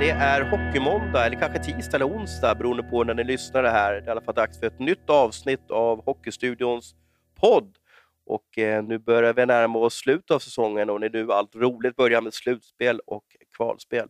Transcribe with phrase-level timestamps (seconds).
[0.00, 3.92] Det är Hockeymåndag, eller kanske tisdag eller onsdag beroende på när ni lyssnar det här.
[3.92, 6.94] Det är i alla fall dags för ett nytt avsnitt av Hockeystudions
[7.40, 7.76] podd.
[8.26, 11.54] Och eh, nu börjar vi närma oss slutet av säsongen och det är nu allt
[11.54, 13.24] roligt börjar med slutspel och
[13.56, 14.08] kvalspel.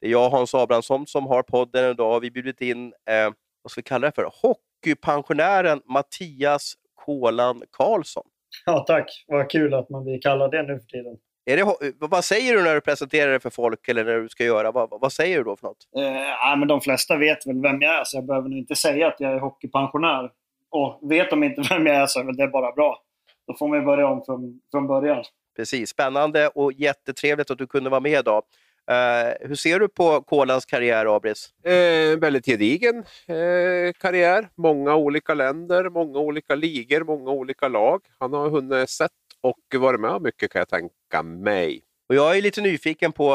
[0.00, 2.20] Det är jag, Hans Abrahamsson, som har podden idag.
[2.20, 3.32] Vi har bjudit in, eh,
[3.62, 8.26] vad ska vi kalla det för, hockeypensionären Mattias ”Kolan” Karlsson.
[8.66, 9.24] Ja, tack.
[9.26, 11.16] Vad kul att man blir kallad det nu för tiden.
[11.48, 14.44] Är det, vad säger du när du presenterar det för folk eller när du ska
[14.44, 14.72] göra?
[14.72, 15.88] Vad, vad säger du då för något?
[15.96, 19.06] Eh, men de flesta vet väl vem jag är, så jag behöver nog inte säga
[19.06, 20.30] att jag är hockeypensionär.
[20.70, 23.02] Och vet de inte vem jag är så är det bara bra.
[23.46, 25.24] Då får man börja om från, från början.
[25.56, 25.90] Precis.
[25.90, 28.42] Spännande och jättetrevligt att du kunde vara med idag.
[28.90, 31.50] Uh, hur ser du på Kolans karriär, Abris?
[31.64, 34.48] Eh, väldigt gedigen eh, karriär.
[34.56, 38.00] Många olika länder, många olika ligor, många olika lag.
[38.18, 39.10] Han har hunnit sett
[39.46, 41.82] och varit med mycket kan jag tänka mig.
[42.08, 43.32] Och jag är lite nyfiken på,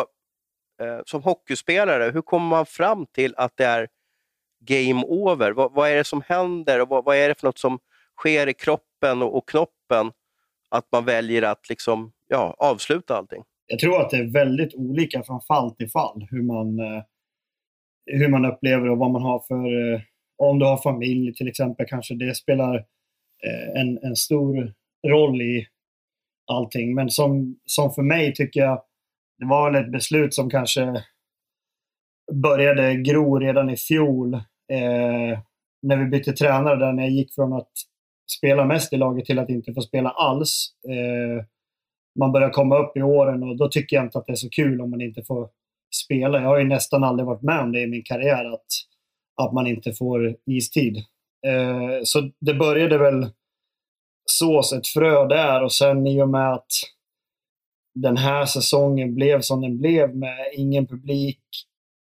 [0.81, 3.87] eh, som hockeyspelare, hur kommer man fram till att det är
[4.61, 5.51] game over?
[5.51, 7.79] Vad, vad är det som händer och vad, vad, är det för något som
[8.17, 10.11] sker i kroppen och, och knoppen
[10.69, 13.43] att man väljer att liksom, ja, avsluta allting?
[13.67, 17.03] Jag tror att det är väldigt olika från fall till fall hur man, eh,
[18.05, 19.93] hur man upplever och vad man har för...
[19.93, 20.01] Eh,
[20.37, 24.73] om du har familj till exempel kanske det spelar eh, en, en stor
[25.07, 25.67] roll i
[26.51, 26.95] allting.
[26.95, 28.81] Men som, som för mig tycker jag,
[29.39, 31.03] det var väl ett beslut som kanske
[32.33, 34.33] började gro redan i fjol.
[34.33, 35.39] Eh,
[35.81, 37.71] när vi bytte tränare där, när jag gick från att
[38.37, 40.73] spela mest i laget till att inte få spela alls.
[40.89, 41.45] Eh,
[42.19, 44.49] man börjar komma upp i åren och då tycker jag inte att det är så
[44.49, 45.49] kul om man inte får
[46.05, 46.41] spela.
[46.41, 48.65] Jag har ju nästan aldrig varit med om det i min karriär, att,
[49.41, 50.97] att man inte får istid.
[51.47, 53.29] Eh, så det började väl
[54.25, 56.71] sås ett frö där och sen i och med att
[57.95, 61.41] den här säsongen blev som den blev med ingen publik.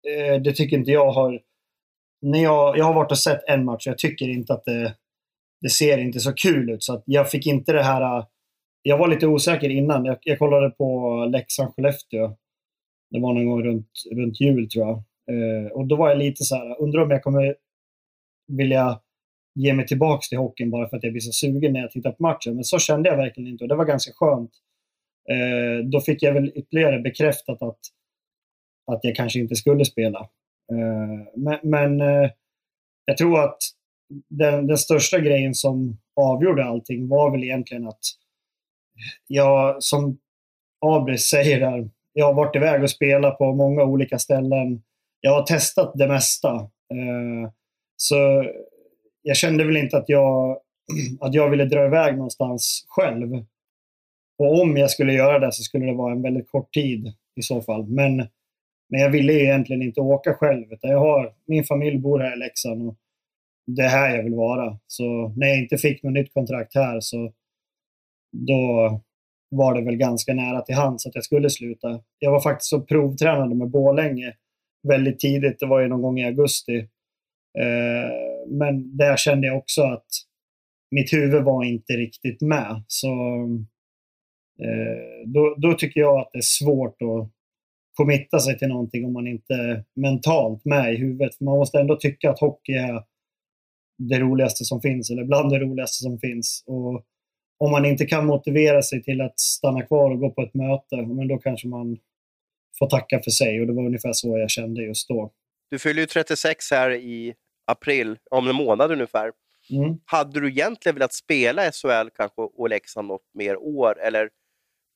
[0.08, 1.40] Eh, det tycker inte jag har...
[2.22, 4.94] När jag, jag har varit och sett en match och jag tycker inte att det,
[5.60, 6.82] det ser inte så kul ut.
[6.82, 8.24] Så att jag fick inte det här...
[8.82, 10.04] Jag var lite osäker innan.
[10.04, 12.36] Jag, jag kollade på Leksand-Skellefteå.
[13.10, 14.96] Det var någon gång runt, runt jul tror jag.
[15.30, 17.56] Eh, och då var jag lite så här, undrar om jag kommer
[18.46, 19.00] vilja
[19.54, 22.12] ge mig tillbaka till hockeyn bara för att jag blir så sugen när jag tittar
[22.12, 22.54] på matchen.
[22.54, 24.50] Men så kände jag verkligen inte och det var ganska skönt.
[25.30, 27.78] Eh, då fick jag väl ytterligare bekräftat att,
[28.92, 30.18] att jag kanske inte skulle spela.
[30.72, 32.30] Eh, men, men eh,
[33.04, 33.58] jag tror att
[34.28, 38.00] den, den största grejen som avgjorde allting var väl egentligen att
[39.26, 40.18] jag, som
[40.86, 44.82] Abris säger där, jag har varit iväg och spelat på många olika ställen.
[45.20, 46.54] Jag har testat det mesta.
[46.54, 47.50] Eh,
[47.96, 48.44] så
[49.22, 50.58] jag kände väl inte att jag,
[51.20, 53.32] att jag ville dra iväg någonstans själv.
[54.38, 57.42] Och om jag skulle göra det så skulle det vara en väldigt kort tid i
[57.42, 57.86] så fall.
[57.86, 58.16] Men,
[58.88, 60.72] men jag ville egentligen inte åka själv.
[60.72, 62.96] Utan jag har, min familj bor här i Leksand och
[63.66, 64.78] det är här jag vill vara.
[64.86, 67.32] Så när jag inte fick något nytt kontrakt här så
[68.32, 69.00] då
[69.50, 72.00] var det väl ganska nära till hands att jag skulle sluta.
[72.18, 74.34] Jag var faktiskt så provtränade med Bålänge
[74.88, 75.58] väldigt tidigt.
[75.58, 76.78] Det var ju någon gång i augusti.
[77.58, 80.06] Eh, men där kände jag också att
[80.90, 82.82] mitt huvud var inte riktigt med.
[82.86, 83.08] Så
[84.62, 87.30] eh, då, då, tycker jag att det är svårt att
[87.94, 91.36] committa sig till någonting om man inte är mentalt med i huvudet.
[91.36, 93.04] För man måste ändå tycka att hockey är
[93.98, 96.64] det roligaste som finns, eller bland det roligaste som finns.
[96.66, 97.04] Och
[97.58, 100.96] om man inte kan motivera sig till att stanna kvar och gå på ett möte,
[100.96, 101.98] men då kanske man
[102.78, 103.60] får tacka för sig.
[103.60, 105.32] Och det var ungefär så jag kände just då.
[105.70, 107.34] Du fyller ju 36 här i
[107.70, 109.32] april, om en månad ungefär.
[109.70, 109.98] Mm.
[110.04, 114.28] Hade du egentligen velat spela SHL kanske och Leksand något mer år eller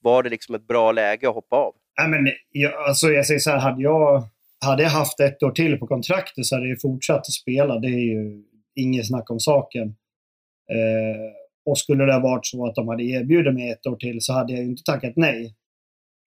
[0.03, 1.75] var det liksom ett bra läge att hoppa av?
[1.97, 4.23] Ja, men, jag, alltså, jag säger så här, hade jag,
[4.65, 7.79] hade jag haft ett år till på kontraktet så hade jag fortsatt att spela.
[7.79, 8.43] Det är ju
[8.75, 9.89] inget snack om saken.
[10.71, 11.33] Eh,
[11.67, 14.33] och skulle det ha varit så att de hade erbjudit mig ett år till så
[14.33, 15.55] hade jag ju inte tackat nej.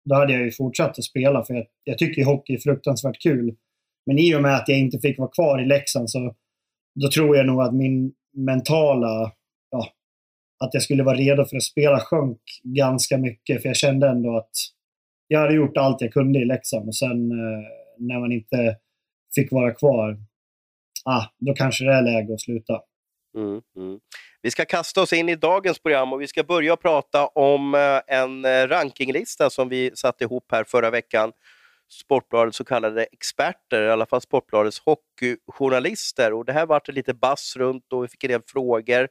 [0.10, 3.56] Då hade jag ju fortsatt att spela för jag, jag tycker hockey är fruktansvärt kul.
[4.06, 6.36] Men i och med att jag inte fick vara kvar i Leksand så
[6.96, 9.32] då tror jag nog att min mentala,
[9.72, 9.88] ja,
[10.60, 13.62] att jag skulle vara redo för att spela sjönk ganska mycket.
[13.62, 14.52] För jag kände ändå att
[15.28, 17.66] jag hade gjort allt jag kunde i Leksand och sen eh,
[18.00, 18.78] när man inte
[19.36, 20.18] fick vara kvar,
[21.06, 22.82] ah, då kanske det är läge att sluta.
[23.38, 24.00] Mm, mm.
[24.42, 28.16] Vi ska kasta oss in i dagens program och vi ska börja prata om eh,
[28.18, 31.32] en eh, rankinglista som vi satte ihop här förra veckan
[31.90, 36.34] Sportbladets så kallade experter, i alla fall Sportbladets hockeyjournalister.
[36.34, 39.08] Och det här vart lite bass runt och vi fick en del frågor.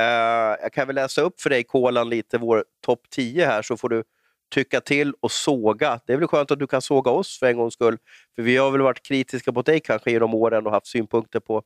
[0.00, 3.76] Uh, jag kan väl läsa upp för dig, Kolan, lite vår topp 10 här så
[3.76, 4.04] får du
[4.50, 6.00] tycka till och såga.
[6.06, 7.98] Det är väl skönt att du kan såga oss för en gångs skull.
[8.36, 11.62] För vi har väl varit kritiska mot dig kanske genom åren och haft synpunkter på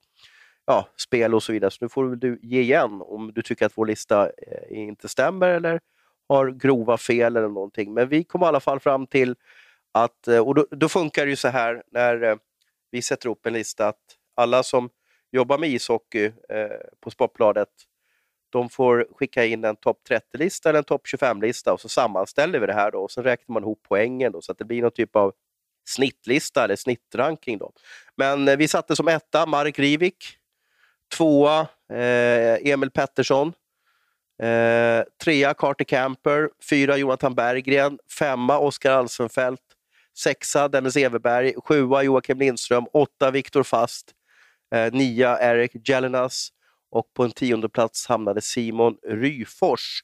[0.66, 1.70] ja, spel och så vidare.
[1.70, 5.48] Så nu får du ge igen om du tycker att vår lista eh, inte stämmer
[5.48, 5.80] eller
[6.28, 7.94] har grova fel eller någonting.
[7.94, 9.34] Men vi kom i alla fall fram till
[9.94, 12.36] att, eh, och då, då funkar det ju så här när eh,
[12.90, 14.00] vi sätter upp en lista att
[14.34, 14.90] alla som
[15.32, 16.68] jobbar med ishockey eh,
[17.00, 17.68] på Sportbladet,
[18.50, 22.66] de får skicka in en topp 30-lista eller en topp 25-lista och så sammanställer vi
[22.66, 24.90] det här då och sen räknar man ihop poängen då, så att det blir någon
[24.90, 25.32] typ av
[25.84, 27.58] snittlista eller snittranking.
[27.58, 27.72] Då.
[28.16, 30.24] Men eh, vi satte som etta Marek Rivik,
[31.16, 31.60] tvåa
[31.92, 33.52] eh, Emil Pettersson,
[34.42, 39.73] eh, trea Carter Camper, fyra Jonathan Berggren, femma Oskar Alsenfelt,
[40.14, 44.12] sexa Dennis Everberg, sjua Joakim Lindström, åtta Viktor Fast,
[44.74, 46.48] eh, nia Eric Jelinas
[46.90, 50.00] och på en tionde plats hamnade Simon Ryfors.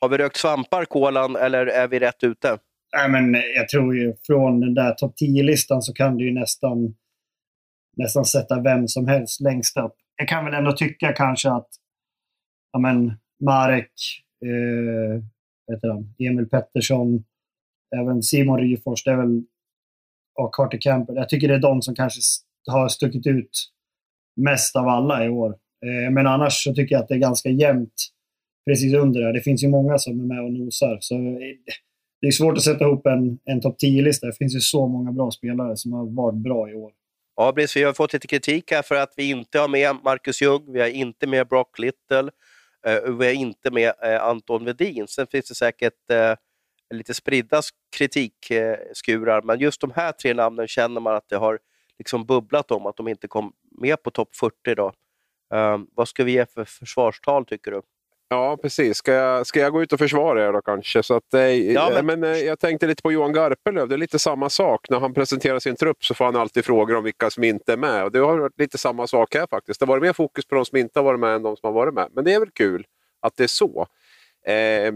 [0.00, 2.58] Har vi rökt svampar, Kolan, eller är vi rätt ute?
[2.96, 6.94] Nej, men jag tror ju från den där topp 10-listan så kan du ju nästan,
[7.96, 9.94] nästan sätta vem som helst längst upp.
[10.16, 11.68] Jag kan väl ändå tycka kanske att
[12.72, 13.12] ja, men,
[13.44, 13.92] Marek,
[14.44, 15.22] eh,
[15.72, 17.24] heter han, Emil Pettersson,
[17.96, 19.42] även Simon Ryfors, det är väl
[20.34, 21.16] och Carter Campbell.
[21.16, 22.20] Jag tycker det är de som kanske
[22.66, 23.70] har stuckit ut
[24.36, 25.50] mest av alla i år.
[25.86, 27.94] Eh, men annars så tycker jag att det är ganska jämnt
[28.70, 29.32] precis under det.
[29.32, 30.98] Det finns ju många som är med och nosar.
[31.00, 31.38] Så eh,
[32.20, 34.26] det är svårt att sätta ihop en, en topp 10-lista.
[34.26, 36.92] Det finns ju så många bra spelare som har varit bra i år.
[37.36, 40.42] Ja, Bris, Vi har fått lite kritik här för att vi inte har med Marcus
[40.42, 42.30] Ljung, vi har inte med Brock Little,
[42.86, 45.06] eh, vi har inte med Anton Vedin.
[45.08, 46.10] Sen finns det säkert
[46.90, 47.62] lite spridda
[47.96, 51.58] kritikskurar, men just de här tre namnen känner man att det har
[51.98, 54.74] liksom bubblat om, att de inte kom med på topp 40.
[54.74, 54.92] Då.
[55.54, 57.82] Um, vad ska vi ge för försvarstal tycker du?
[58.28, 58.96] Ja, precis.
[58.96, 61.02] Ska jag, ska jag gå ut och försvara er då kanske?
[61.02, 62.06] Så att, eh, ja, men...
[62.06, 63.88] men eh, jag tänkte lite på Johan Garpenlöv.
[63.88, 64.88] Det är lite samma sak.
[64.90, 67.76] När han presenterar sin trupp så får han alltid frågor om vilka som inte är
[67.76, 68.04] med.
[68.04, 69.80] Och det har varit lite samma sak här faktiskt.
[69.80, 71.66] Det har varit mer fokus på de som inte har varit med än de som
[71.66, 72.08] har varit med.
[72.12, 72.86] Men det är väl kul
[73.20, 73.86] att det är så.
[74.46, 74.92] Eh,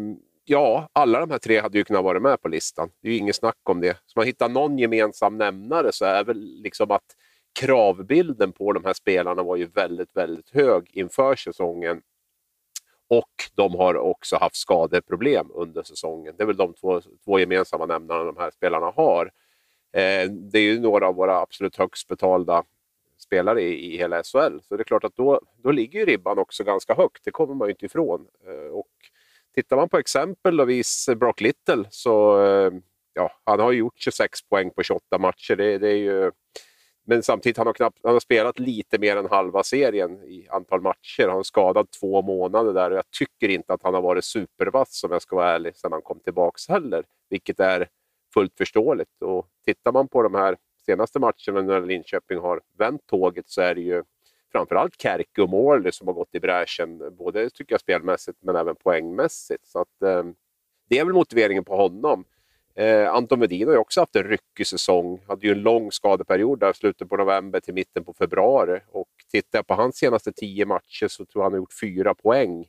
[0.49, 2.91] ja, alla de här tre hade ju kunnat vara med på listan.
[3.03, 3.97] Det är ju inget snack om det.
[4.07, 7.05] Så man hittar någon gemensam nämnare så är väl liksom att
[7.61, 12.03] kravbilden på de här spelarna var ju väldigt, väldigt hög inför säsongen.
[13.09, 16.35] Och de har också haft skadeproblem under säsongen.
[16.37, 19.27] Det är väl de två, två gemensamma nämnarna de här spelarna har.
[19.93, 22.65] Eh, det är ju några av våra absolut högst betalda
[23.19, 24.59] spelare i, i hela SHL.
[24.63, 27.25] Så det är klart att då, då ligger ribban också ganska högt.
[27.25, 28.27] Det kommer man ju inte ifrån.
[28.47, 28.91] Eh, och
[29.59, 32.73] Tittar man på exempelvis Brock Little så eh,
[33.15, 35.57] ja, han har gjort 26 poäng på 28 matcher.
[35.57, 36.31] Det, det är ju...
[37.07, 40.81] Men samtidigt han har knappt, han har spelat lite mer än halva serien i antal
[40.81, 41.27] matcher.
[41.27, 45.05] Han har skadat två månader där och jag tycker inte att han har varit supervass
[45.05, 47.05] om jag ska vara ärlig sedan han kom tillbaka heller.
[47.31, 47.89] Vilket är
[48.35, 49.23] fullt förståeligt.
[49.23, 50.57] Och tittar man på de här
[50.87, 54.03] senaste matcherna när Linköping har vänt tåget så är det ju
[54.53, 58.77] framförallt Kärke och Morley som har gått i bräschen, både tycker jag spelmässigt men även
[58.77, 59.67] poängmässigt.
[59.67, 60.25] Så att, eh,
[60.89, 62.25] det är väl motiveringen på honom.
[62.75, 65.21] Eh, Anton Wedin har ju också haft en ryckig säsong.
[65.29, 68.81] Hade ju en lång skadeperiod där slutet på november till mitten på februari.
[68.89, 72.15] Och tittar jag på hans senaste tio matcher så tror jag han har gjort fyra
[72.15, 72.67] poäng.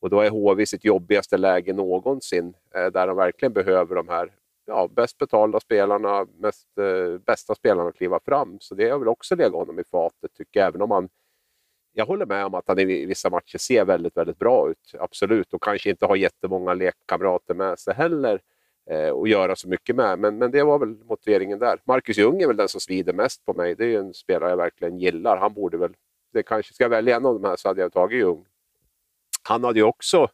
[0.00, 4.32] Och då är HV sitt jobbigaste läge någonsin, eh, där de verkligen behöver de här
[4.66, 8.56] ja, bäst betalda spelarna, mest, eh, bästa spelarna att kliva fram.
[8.60, 10.68] Så det har väl också legat honom i fatet, tycker jag.
[10.68, 11.08] Även om han
[11.92, 14.94] jag håller med om att han i vissa matcher ser väldigt, väldigt bra ut.
[14.98, 15.52] Absolut.
[15.52, 18.40] Och kanske inte har jättemånga lekkamrater med sig heller
[18.90, 20.18] eh, och göra så mycket med.
[20.18, 21.78] Men, men det var väl motiveringen där.
[21.84, 23.74] Marcus Ljung är väl den som svider mest på mig.
[23.74, 25.36] Det är en spelare jag verkligen gillar.
[25.36, 25.94] Han borde väl...
[26.32, 28.46] Det kanske ska jag välja en av de här så hade jag tagit Ljung.
[29.42, 30.28] Han hade ju också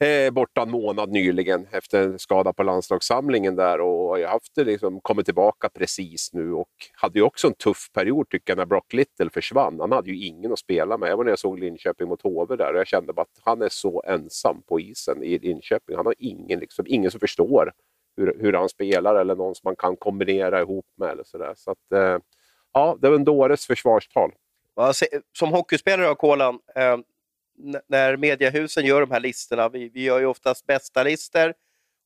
[0.00, 4.64] eh, borta en månad nyligen efter en skada på landslagssamlingen där och har haft det
[4.64, 8.66] liksom, kommit tillbaka precis nu och hade ju också en tuff period tycker jag när
[8.66, 9.80] Brock Little försvann.
[9.80, 11.10] Han hade ju ingen att spela med.
[11.10, 13.62] Jag var när jag såg Linköping mot HV där och jag kände bara att han
[13.62, 15.96] är så ensam på isen i Linköping.
[15.96, 17.72] Han har ingen, liksom, ingen som förstår
[18.16, 21.10] hur, hur han spelar eller någon som man kan kombinera ihop med.
[21.10, 21.52] Eller sådär.
[21.56, 22.18] Så att, eh,
[22.72, 24.32] ja, det var en dåres försvarstal.
[25.38, 26.96] Som hockeyspelare, Kolan, eh,
[27.88, 31.54] när mediehusen gör de här listorna, vi, vi gör ju oftast bästa listor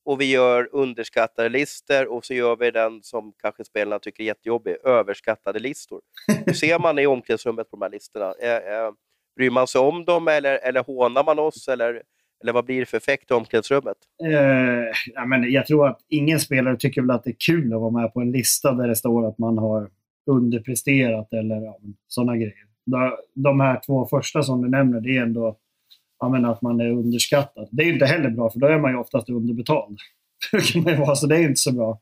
[0.05, 4.27] och vi gör underskattade listor och så gör vi den som kanske spelarna tycker är
[4.27, 6.01] jättejobbig, överskattade listor.
[6.45, 8.33] Hur ser man i omklädningsrummet på de här listorna?
[8.41, 8.91] Äh, äh,
[9.35, 11.67] bryr man sig om dem eller, eller hånar man oss?
[11.67, 12.03] Eller,
[12.43, 13.97] eller vad blir det för effekt i omklädningsrummet?
[14.23, 17.81] Uh, ja, men jag tror att ingen spelare tycker väl att det är kul att
[17.81, 19.89] vara med på en lista där det står att man har
[20.25, 22.72] underpresterat eller ja, sådana grejer
[23.35, 25.57] de här två första som du nämner, det är ändå
[26.29, 27.67] menar, att man är underskattad.
[27.71, 29.97] Det är inte heller bra, för då är man ju oftast underbetald.
[31.15, 32.01] så det är inte så bra.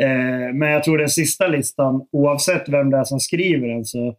[0.00, 4.16] Eh, men jag tror den sista listan, oavsett vem det är som skriver den, så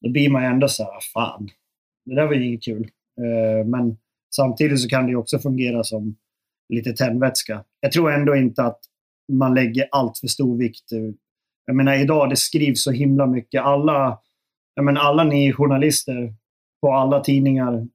[0.00, 1.48] då blir man ju ändå så här, ah, fan,
[2.04, 2.88] det där var ju inget kul.
[3.20, 3.96] Eh, men
[4.36, 6.16] samtidigt så kan det ju också fungera som
[6.68, 7.64] lite tändvätska.
[7.80, 8.80] Jag tror ändå inte att
[9.32, 10.84] man lägger allt för stor vikt.
[11.66, 13.62] Jag menar idag, det skrivs så himla mycket.
[13.62, 14.18] Alla,
[14.80, 16.34] jag menar, alla ni journalister
[16.80, 17.86] på alla tidningar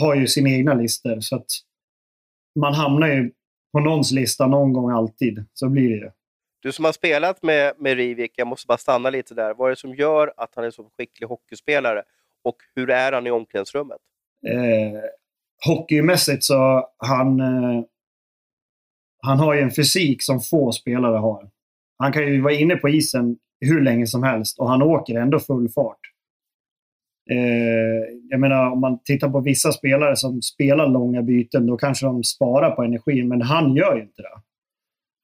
[0.00, 1.20] har ju sina egna listor.
[1.20, 1.46] Så att
[2.60, 3.30] man hamnar ju
[3.72, 5.44] på någons lista någon gång alltid.
[5.52, 6.10] Så blir det ju.
[6.62, 9.54] Du som har spelat med, med Rivik, jag måste bara stanna lite där.
[9.54, 12.02] Vad är det som gör att han är så skicklig hockeyspelare?
[12.42, 14.00] Och hur är han i omklädningsrummet?
[14.46, 15.00] Eh,
[15.66, 17.84] hockeymässigt så han, eh,
[19.22, 21.50] han har ju en fysik som få spelare har.
[21.98, 25.40] Han kan ju vara inne på isen hur länge som helst och han åker ändå
[25.40, 26.13] full fart.
[27.30, 32.06] Eh, jag menar om man tittar på vissa spelare som spelar långa byten, då kanske
[32.06, 34.40] de sparar på energin, men han gör ju inte det.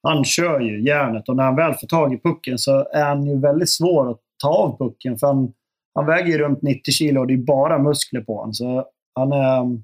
[0.03, 3.25] Han kör ju järnet och när han väl får tag i pucken så är han
[3.25, 5.53] ju väldigt svår att ta av pucken för han,
[5.95, 8.53] han väger ju runt 90 kilo och det är bara muskler på honom.
[8.53, 9.79] Så han är,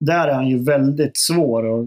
[0.00, 1.86] där är han ju väldigt svår att,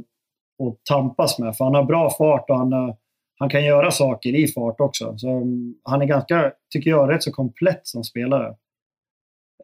[0.67, 2.95] att tampas med för han har bra fart och han,
[3.39, 5.17] han kan göra saker i fart också.
[5.17, 8.55] Så mm, han är ganska, tycker jag, rätt så komplett som spelare.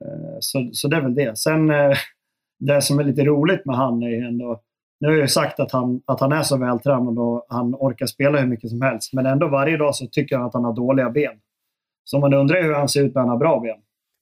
[0.02, 1.38] Eh, så, så det är väl det.
[1.38, 1.98] Sen eh,
[2.60, 4.62] det som är lite roligt med han är ändå...
[5.00, 8.06] Nu har jag ju sagt att han, att han är så vältränad och han orkar
[8.06, 9.14] spela hur mycket som helst.
[9.14, 11.40] Men ändå varje dag så tycker han att han har dåliga ben.
[12.04, 13.78] Så man undrar hur han ser ut när han har bra ben.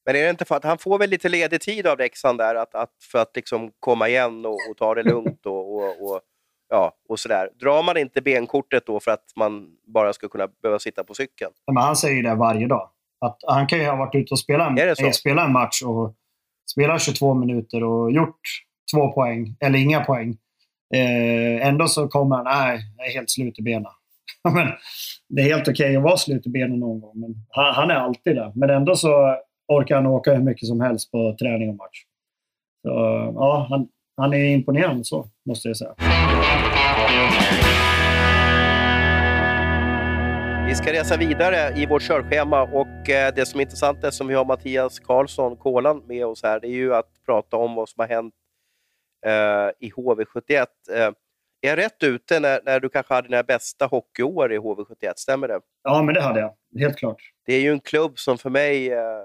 [0.05, 2.55] Men är det inte för att han får väl lite ledig tid av Leksand där
[2.55, 6.21] att, att, för att liksom komma igen och, och ta det lugnt och, och, och,
[6.69, 7.49] ja, och sådär.
[7.59, 11.51] Drar man inte benkortet då för att man bara ska kunna behöva sitta på cykeln?
[11.67, 12.89] Men han säger det varje dag.
[13.25, 16.15] Att han kan ju ha varit ute och spelat en, spela en match och
[16.71, 18.39] spelat 22 minuter och gjort
[18.93, 20.37] två poäng, eller inga poäng.
[20.93, 23.91] Eh, ändå så kommer han, nej, jag är helt slut i benen.
[24.53, 24.67] men,
[25.29, 27.91] det är helt okej okay att vara slut i benen någon gång, men han, han,
[27.91, 28.51] är alltid där.
[28.55, 29.37] Men ändå så
[29.67, 32.03] orkar han åka hur mycket som helst på träning och match.
[32.81, 32.89] Så,
[33.35, 33.87] ja, han,
[34.17, 36.10] han är imponerande så, måste jag säga.
[40.71, 44.27] Vi ska resa vidare i vårt körschema och eh, det som är intressant är som
[44.27, 47.89] vi har Mattias Karlsson, Kolan, med oss här, det är ju att prata om vad
[47.89, 48.33] som har hänt
[49.25, 50.65] eh, i HV71.
[50.91, 50.97] Eh,
[51.61, 55.13] är jag rätt ute när, när du kanske hade dina bästa hockeyår i HV71?
[55.15, 55.59] Stämmer det?
[55.83, 56.55] Ja, men det hade jag.
[56.79, 57.31] Helt klart.
[57.45, 58.91] Det är ju en klubb som för mig...
[58.91, 59.23] Eh,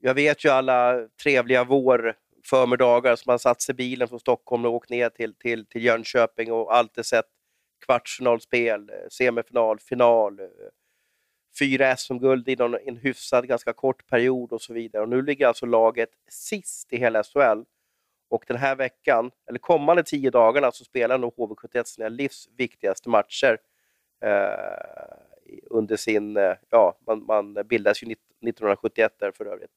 [0.00, 2.14] jag vet ju alla trevliga vår
[2.44, 5.84] förmiddagar som man satt sig i bilen från Stockholm och åkt ner till, till, till
[5.84, 7.26] Jönköping och alltid sett
[7.86, 10.46] kvartsfinalspel, eh, semifinal, final, eh,
[11.58, 15.02] fyra SM-guld inom en hyfsad, ganska kort period och så vidare.
[15.02, 17.62] Och nu ligger alltså laget sist i hela SHL.
[18.28, 23.08] Och den här veckan, eller kommande tio dagarna, så spelar nog HV71 sina livs viktigaste
[23.08, 23.58] matcher
[24.24, 25.16] eh,
[25.70, 26.36] under sin...
[26.36, 29.70] Eh, ja, man, man bildades ju 1971 där för övrigt.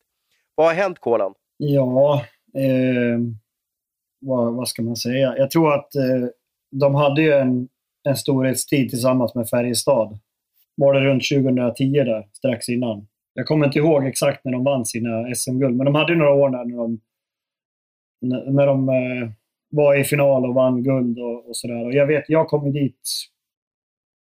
[0.56, 1.34] Vad har hänt, Kolan?
[1.58, 3.20] Ja, eh,
[4.20, 5.38] vad, vad, ska man säga?
[5.38, 6.28] Jag tror att eh,
[6.72, 7.70] de hade ju en
[8.04, 10.20] en storhetstid tillsammans med Färjestad.
[10.76, 13.08] Var det runt 2010 där, strax innan.
[13.34, 16.50] Jag kommer inte ihåg exakt när de vann sina SM-guld, men de hade några år
[16.50, 17.00] när de,
[18.54, 19.30] när de eh,
[19.70, 21.86] var i final och vann guld och, och sådär.
[21.86, 23.02] Och jag vet, jag kom dit...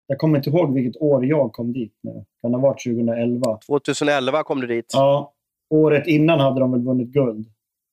[0.07, 2.25] Jag kommer inte ihåg vilket år jag kom dit nu.
[2.43, 3.59] Kan det ha varit 2011?
[3.69, 4.91] 2011 kom du dit.
[4.93, 5.35] Ja.
[5.71, 7.47] Året innan hade de väl vunnit guld.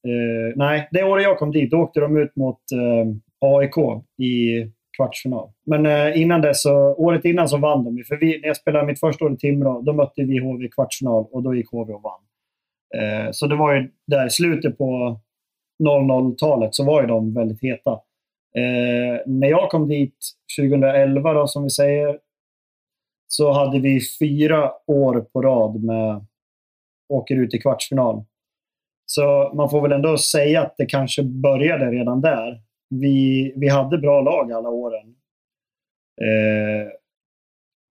[0.07, 3.77] Eh, nej, det året jag kom dit, då åkte de ut mot eh, AIK
[4.17, 4.61] i
[4.97, 5.49] kvartsfinal.
[5.65, 8.03] Men eh, innan dess, så, året innan så vann de.
[8.03, 10.69] För vi, när jag spelade mitt första år i Timrå, då mötte vi HV i
[10.69, 12.21] kvartsfinal och då gick HV och vann.
[12.95, 15.19] Eh, så det var ju där i slutet på
[15.83, 17.91] 00-talet så var ju de väldigt heta.
[18.55, 20.15] Eh, när jag kom dit
[20.59, 22.19] 2011 då, som vi säger,
[23.27, 26.25] så hade vi fyra år på rad med
[27.09, 28.23] åker ut i kvartsfinal.
[29.05, 33.97] Så man får väl ändå säga att det kanske började redan där vi, vi hade
[33.97, 35.15] bra lag alla åren.
[36.21, 36.87] Eh,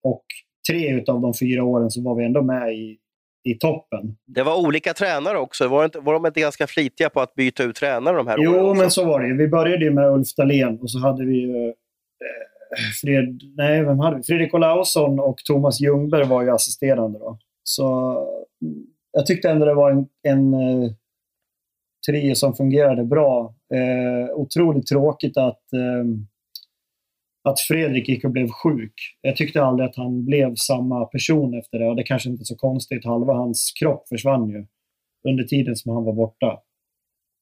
[0.03, 0.23] och
[0.69, 2.97] tre av de fyra åren så var vi ändå med i,
[3.43, 4.17] i toppen.
[4.25, 5.67] Det var olika tränare också.
[5.67, 8.51] Var, inte, var de inte ganska flitiga på att byta ut tränare de här jo,
[8.51, 8.65] åren?
[8.65, 11.73] Jo, men så var det Vi började med Ulf Dahlén och så hade vi eh,
[13.01, 14.23] Fred, nej, vem hade vi?
[14.23, 17.19] Fredrik Olausson och Thomas Ljungberg var ju assisterande.
[17.19, 17.39] Då.
[17.63, 18.17] Så
[19.11, 20.91] jag tyckte ändå det var en, en eh,
[22.09, 23.55] trio som fungerade bra.
[23.73, 26.05] Eh, otroligt tråkigt att, eh,
[27.43, 28.93] att Fredrik gick och blev sjuk.
[29.21, 32.45] Jag tyckte aldrig att han blev samma person efter det och det kanske inte är
[32.45, 33.05] så konstigt.
[33.05, 34.65] Halva hans kropp försvann ju
[35.27, 36.59] under tiden som han var borta.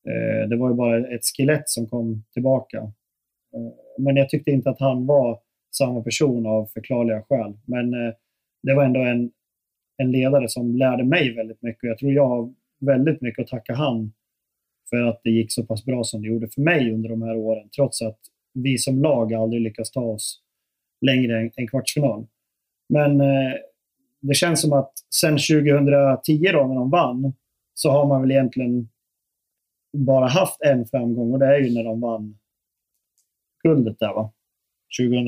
[0.07, 2.77] Eh, det var ju bara ett skelett som kom tillbaka.
[2.77, 5.39] Eh, men jag tyckte inte att han var
[5.77, 7.57] samma person av förklarliga skäl.
[7.65, 8.13] Men eh,
[8.63, 9.31] det var ändå en,
[9.97, 11.83] en ledare som lärde mig väldigt mycket.
[11.83, 14.13] Jag tror jag har väldigt mycket att tacka han
[14.89, 17.35] för att det gick så pass bra som det gjorde för mig under de här
[17.37, 18.19] åren, trots att
[18.53, 20.41] vi som lag aldrig lyckas ta oss
[21.05, 22.27] längre än, kvartsfinal.
[22.89, 23.53] Men eh,
[24.21, 27.33] det känns som att sen 2010 då, när de vann,
[27.73, 28.89] så har man väl egentligen
[29.97, 32.37] bara haft en framgång och det är ju när de vann
[33.63, 34.33] guldet där va?
[34.99, 35.25] 2000,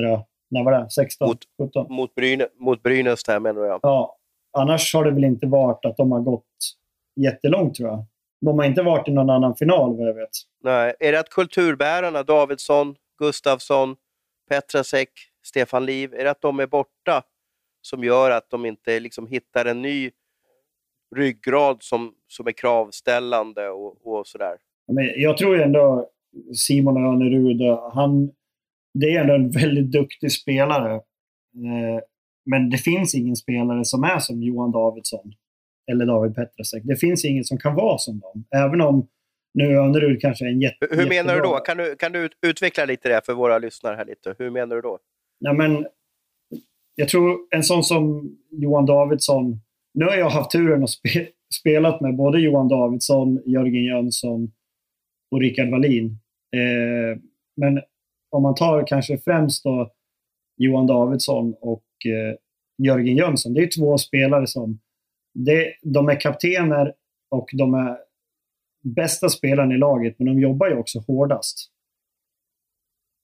[0.50, 0.90] när var det?
[0.90, 1.28] 16?
[1.28, 1.94] Mot, 17?
[1.94, 3.80] Mot, Brynäs, mot Brynäs där menar jag.
[3.84, 4.18] Ja.
[4.58, 6.46] Annars har det väl inte varit att de har gått
[7.16, 8.06] jättelångt tror jag.
[8.42, 10.30] De har inte varit i någon annan final vad jag vet.
[10.64, 10.96] Nej.
[11.00, 13.96] Är det att kulturbärarna, Davidsson, Gustafsson,
[14.50, 15.10] Petrasek,
[15.44, 17.24] Stefan Liv, är det att de är borta
[17.82, 20.12] som gör att de inte liksom hittar en ny
[21.16, 24.58] ryggrad som, som är kravställande och, och sådär?
[24.92, 26.10] Men jag tror ändå
[26.56, 27.62] Simon Önerud,
[27.94, 28.32] han,
[28.94, 30.96] det är ändå en väldigt duktig spelare.
[30.96, 32.02] Eh,
[32.46, 35.34] men det finns ingen spelare som är som Johan Davidsson
[35.92, 36.84] eller David Petrasek.
[36.86, 38.46] Det finns ingen som kan vara som dem.
[38.56, 39.08] Även om
[39.54, 41.36] nu Önerud kanske är en jätte, Hur menar jättebra...
[41.36, 41.60] du då?
[41.60, 44.36] Kan du, kan du utveckla lite det för våra lyssnare här lite?
[44.38, 45.00] Hur menar du då?
[45.40, 45.88] Ja, men,
[46.96, 49.62] jag tror en sån som Johan Davidsson.
[49.94, 54.52] Nu har jag haft turen att spe, spelat med både Johan Davidsson, Jörgen Jönsson
[55.32, 56.06] och Rickard Wallin.
[56.56, 57.22] Eh,
[57.58, 57.82] men
[58.32, 59.92] om man tar kanske främst då
[60.58, 62.36] Johan Davidsson och eh,
[62.84, 63.54] Jörgen Jönsson.
[63.54, 64.80] Det är två spelare som
[65.46, 66.94] det, de är kaptener
[67.32, 67.98] och de är
[68.84, 71.72] bästa spelarna i laget, men de jobbar ju också hårdast.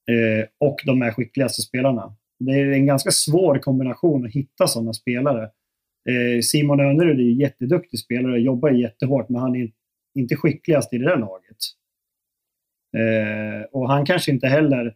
[0.10, 2.16] Eh, och de är skickligaste spelarna.
[2.40, 5.44] Det är en ganska svår kombination att hitta sådana spelare.
[6.10, 9.72] Eh, Simon Önerud är ju jätteduktig spelare och jobbar jättehårt, men han är
[10.16, 11.58] inte skickligast i det där laget.
[12.98, 14.96] Eh, och han kanske inte heller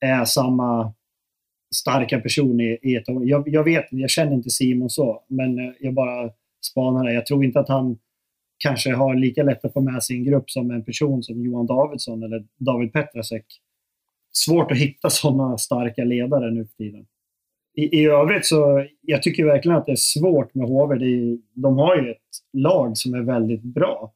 [0.00, 0.94] är samma
[1.74, 5.72] starka person i, i ett jag, jag vet, jag känner inte Simon så, men eh,
[5.80, 7.12] jag bara spanar det.
[7.12, 7.98] Jag tror inte att han
[8.58, 11.66] kanske har lika lätt att få med sig en grupp som en person som Johan
[11.66, 13.44] Davidsson eller David Petrasek.
[14.32, 17.06] Svårt att hitta sådana starka ledare nu för tiden.
[17.74, 20.94] I, I övrigt så, jag tycker verkligen att det är svårt med HV.
[20.94, 22.16] Är, de har ju ett
[22.52, 24.12] lag som är väldigt bra.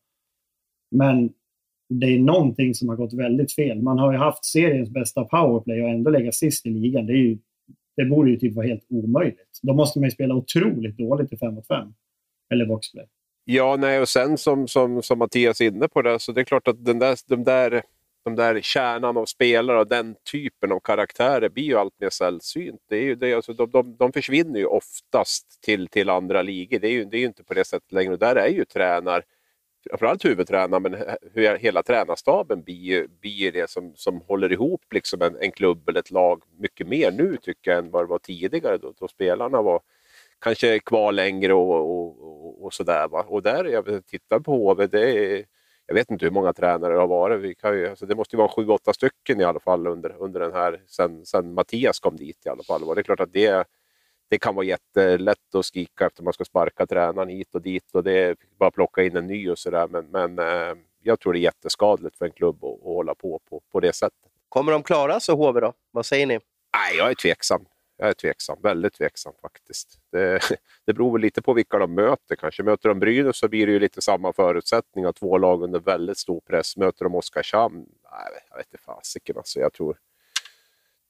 [0.91, 1.33] Men
[2.01, 3.83] det är någonting som har gått väldigt fel.
[3.83, 7.07] Man har ju haft seriens bästa powerplay och ändå lägga sist i ligan.
[7.07, 7.39] Det, är ju,
[7.97, 9.61] det borde ju typ vara helt omöjligt.
[9.63, 11.89] Då måste man ju spela otroligt dåligt i 5 mot 5.
[12.53, 13.07] Eller boxplay.
[13.45, 16.45] Ja, nej, och sen som, som, som Mattias är inne på det, så det är
[16.45, 17.83] klart att den där, de, där,
[18.25, 22.81] de där kärnan av spelare och den typen av karaktärer blir ju allt mer sällsynt.
[22.89, 26.79] Det är ju, det, alltså, de, de, de försvinner ju oftast till, till andra ligor.
[26.79, 28.13] Det är ju det är ju inte på det sättet längre.
[28.13, 29.25] Och där är ju tränar
[29.91, 30.97] framförallt huvudtränaren, men
[31.35, 36.01] hur hela tränarstaben blir, blir det som, som håller ihop liksom en, en klubb eller
[36.01, 39.63] ett lag mycket mer nu tycker jag än vad det var tidigare då, då spelarna
[39.63, 39.81] var
[40.39, 43.09] kanske kvar längre och, och, och, och sådär.
[43.09, 43.25] Va?
[43.29, 45.45] Och där, jag tittar på HV, det är,
[45.87, 47.41] jag vet inte hur många tränare det har varit.
[47.41, 50.17] Vi kan ju, alltså det måste ju vara sju, åtta stycken i alla fall under,
[50.19, 52.83] under den här, sen, sen Mattias kom dit i alla fall.
[52.83, 53.65] Och det är klart att det
[54.33, 58.05] det kan vara jättelätt att skrika efter man ska sparka tränaren hit och dit och
[58.05, 59.89] det är bara plocka in en ny och sådär.
[59.89, 63.41] Men, men eh, jag tror det är jätteskadligt för en klubb att, att hålla på,
[63.51, 64.31] på på det sättet.
[64.49, 65.73] Kommer de klara sig HV då?
[65.91, 66.35] Vad säger ni?
[66.75, 67.65] Nej, jag är tveksam.
[67.97, 69.99] Jag är tveksam, väldigt tveksam faktiskt.
[70.13, 70.41] Det,
[70.87, 72.63] det beror väl lite på vilka de möter kanske.
[72.63, 76.41] Möter de Brynäs så blir det ju lite samma förutsättningar, två lag under väldigt stor
[76.41, 76.77] press.
[76.77, 77.77] Möter de Oskarshamn?
[77.77, 79.61] Nej, jag vet inte fasiken alltså.
[79.61, 79.97] Jag tror,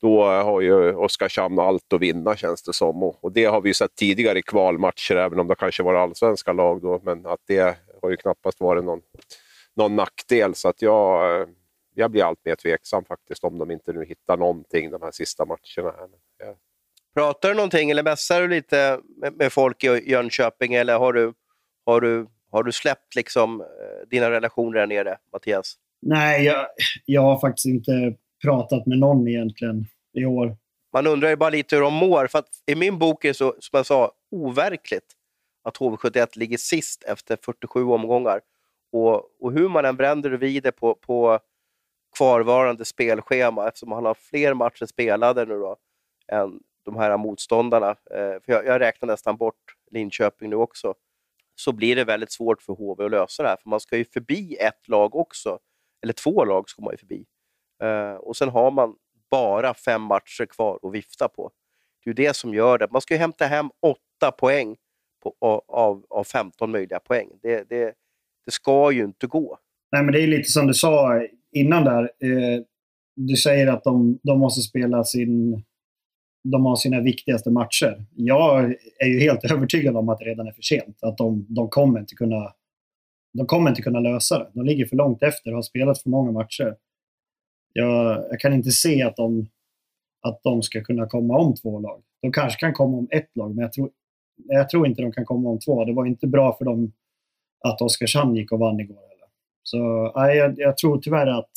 [0.02, 3.02] då har ju Oskarshamn allt att vinna känns det som.
[3.02, 6.52] Och, och det har vi sett tidigare i kvalmatcher, även om det kanske var allsvenska
[6.52, 7.00] lag då.
[7.04, 9.00] Men att det har ju knappast varit någon,
[9.76, 10.54] någon nackdel.
[10.54, 11.48] Så att jag,
[11.94, 15.44] jag blir allt mer tveksam faktiskt om de inte nu hittar någonting de här sista
[15.44, 15.94] matcherna.
[15.98, 16.54] Här.
[17.14, 21.32] Pratar du någonting eller mässar du lite med, med, folk i Jönköping eller har du,
[21.86, 23.66] har du, har du släppt liksom, eh,
[24.10, 25.74] dina relationer där nere, Mattias?
[26.02, 26.66] Nej, jag,
[27.04, 30.56] jag har faktiskt inte pratat med någon egentligen i år.
[30.92, 32.26] Man undrar ju bara lite hur de mår.
[32.26, 35.12] För I min bok är det så, som jag sa, overkligt
[35.62, 38.40] att HV71 ligger sist efter 47 omgångar.
[38.92, 41.38] Och, och hur man än vänder och vrider på, på
[42.16, 45.76] kvarvarande spelschema, eftersom han har fler matcher spelade nu då,
[46.32, 50.94] än de här motståndarna, eh, för jag, jag räknar nästan bort Linköping nu också,
[51.54, 53.56] så blir det väldigt svårt för HV att lösa det här.
[53.62, 55.58] För man ska ju förbi ett lag också,
[56.02, 57.24] eller två lag ska man ju förbi.
[57.82, 58.96] Eh, och sen har man
[59.32, 61.50] bara fem matcher kvar att vifta på.
[62.04, 62.88] Det är det som gör det.
[62.90, 64.76] Man ska ju hämta hem åtta poäng
[65.22, 65.34] på,
[65.68, 67.28] av, av 15 möjliga poäng.
[67.42, 67.94] Det, det,
[68.44, 69.58] det ska ju inte gå.
[69.92, 72.02] Nej, men det är lite som du sa innan där.
[72.02, 72.62] Eh,
[73.16, 75.64] du säger att de, de måste spela sin...
[76.44, 78.04] De har sina viktigaste matcher.
[78.16, 80.98] Jag är ju helt övertygad om att det redan är för sent.
[81.02, 82.52] Att de, de kommer inte kunna
[83.34, 84.50] de kommer inte kunna lösa det.
[84.54, 86.76] De ligger för långt efter och har spelat för många matcher.
[87.72, 89.48] Jag, jag, kan inte se att de,
[90.20, 92.02] att de ska kunna komma om två lag.
[92.22, 93.90] De kanske kan komma om ett lag, men jag tror,
[94.44, 95.84] jag tror inte de kan komma om två.
[95.84, 96.92] Det var inte bra för dem
[97.64, 98.96] att Oskarshamn gick och vann igår.
[98.96, 99.28] Eller.
[99.62, 101.50] Så nej, jag, jag tror tyvärr att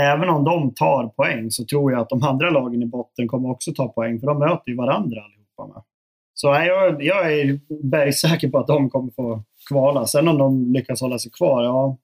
[0.00, 3.50] även om de tar poäng så tror jag att de andra lagen i botten kommer
[3.50, 5.66] också ta poäng, för de möter ju varandra allihopa.
[5.66, 5.82] Med.
[6.34, 10.06] Så nej, jag, jag är bergsäker på att de kommer få kvala.
[10.06, 11.96] Sen om de lyckas hålla sig kvar, ja,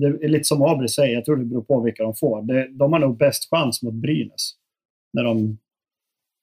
[0.00, 2.42] det är lite som Abri säger, jag tror det beror på vilka de får.
[2.42, 4.52] Det, de har nog bäst chans mot Brynäs.
[5.12, 5.58] När, de,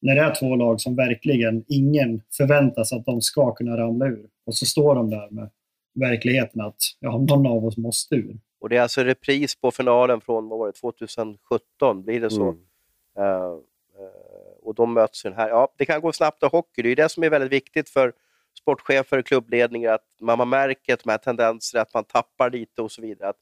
[0.02, 4.30] när det är två lag som verkligen ingen förväntas att de ska kunna ramla ur.
[4.46, 5.50] Och så står de där med
[5.94, 8.38] verkligheten att ja, någon av oss måste ur.
[8.60, 12.41] Och det är alltså repris på finalen från vad var det, 2017, blir det så?
[12.41, 12.58] Mm.
[13.20, 13.60] Uh, uh,
[14.62, 15.50] och de möts ju här.
[15.50, 18.13] Ja, det kan gå snabbt i hockey, det är det som är väldigt viktigt för
[18.58, 23.02] sportchefer och klubbledningar, att man märker de här tendenserna, att man tappar lite och så
[23.02, 23.30] vidare.
[23.30, 23.39] Att,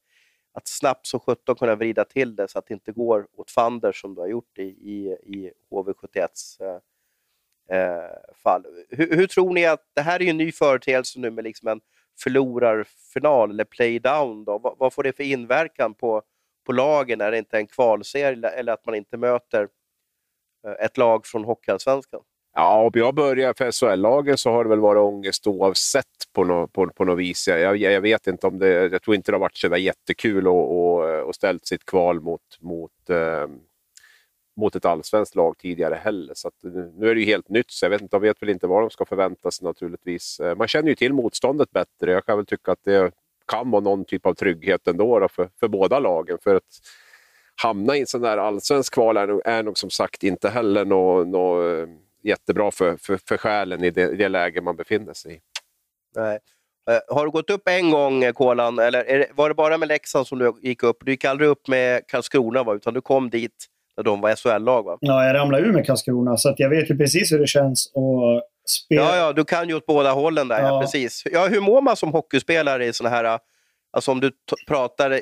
[0.54, 3.92] att snabbt som sjutton kunna vrida till det så att det inte går åt fander
[3.92, 8.10] som du har gjort i, i, i HV71s eh, eh,
[8.42, 8.66] fall.
[8.88, 11.68] Hur, hur, tror ni att, det här är ju en ny företeelse nu med liksom
[11.68, 11.80] en
[12.18, 14.44] förlorarfinal eller playdown.
[14.44, 14.58] Då.
[14.58, 16.22] Vad, vad får det för inverkan på,
[16.66, 19.68] på lagen när det inte är en kvalserie eller att man inte möter
[20.66, 22.22] eh, ett lag från Hockeyallsvenskan?
[22.56, 26.72] Ja, om jag börjar för SHL-lagen så har det väl varit ångest oavsett på, något
[26.72, 27.48] på, på något vis.
[27.48, 28.68] Jag, jag, vet inte om det...
[28.68, 32.40] Jag tror inte det har varit så jättekul att och, och ställt sitt kval mot,
[32.60, 33.46] mot, eh,
[34.56, 36.34] mot ett allsvenskt lag tidigare heller.
[36.34, 36.50] Så
[36.98, 38.82] nu är det ju helt nytt, så jag vet inte, de vet väl inte vad
[38.82, 40.40] de ska förvänta sig naturligtvis.
[40.40, 42.12] Eh, man känner ju till motståndet bättre.
[42.12, 43.12] Jag kan väl tycka att det
[43.46, 46.38] kan vara någon typ av trygghet ändå då för, för båda lagen.
[46.44, 46.80] För att
[47.62, 50.84] hamna i en sån där allsvensk kval är nog, är nog som sagt inte heller
[50.84, 51.28] något...
[51.28, 51.88] no, eh,
[52.24, 55.40] jättebra för, för, för själen i det, det läge man befinner sig i.
[56.16, 56.38] Nej.
[56.90, 59.88] Eh, har du gått upp en gång, eh, Kolan, eller det, var det bara med
[59.88, 60.96] Leksand som du gick upp?
[61.04, 62.74] Du gick aldrig upp med Karlskrona, va?
[62.74, 64.98] utan du kom dit när de var SHL-lag?
[65.00, 68.70] Ja, jag ramlade ur med Karlskrona, så jag vet ju precis hur det känns att
[68.70, 69.02] spela.
[69.02, 70.68] Ja, ja, du kan ju åt båda hållen där, ja.
[70.68, 71.22] ja precis.
[71.32, 73.38] Ja, hur mår man som hockeyspelare i sådana här...
[73.92, 74.30] Alltså om du
[74.68, 75.20] pratar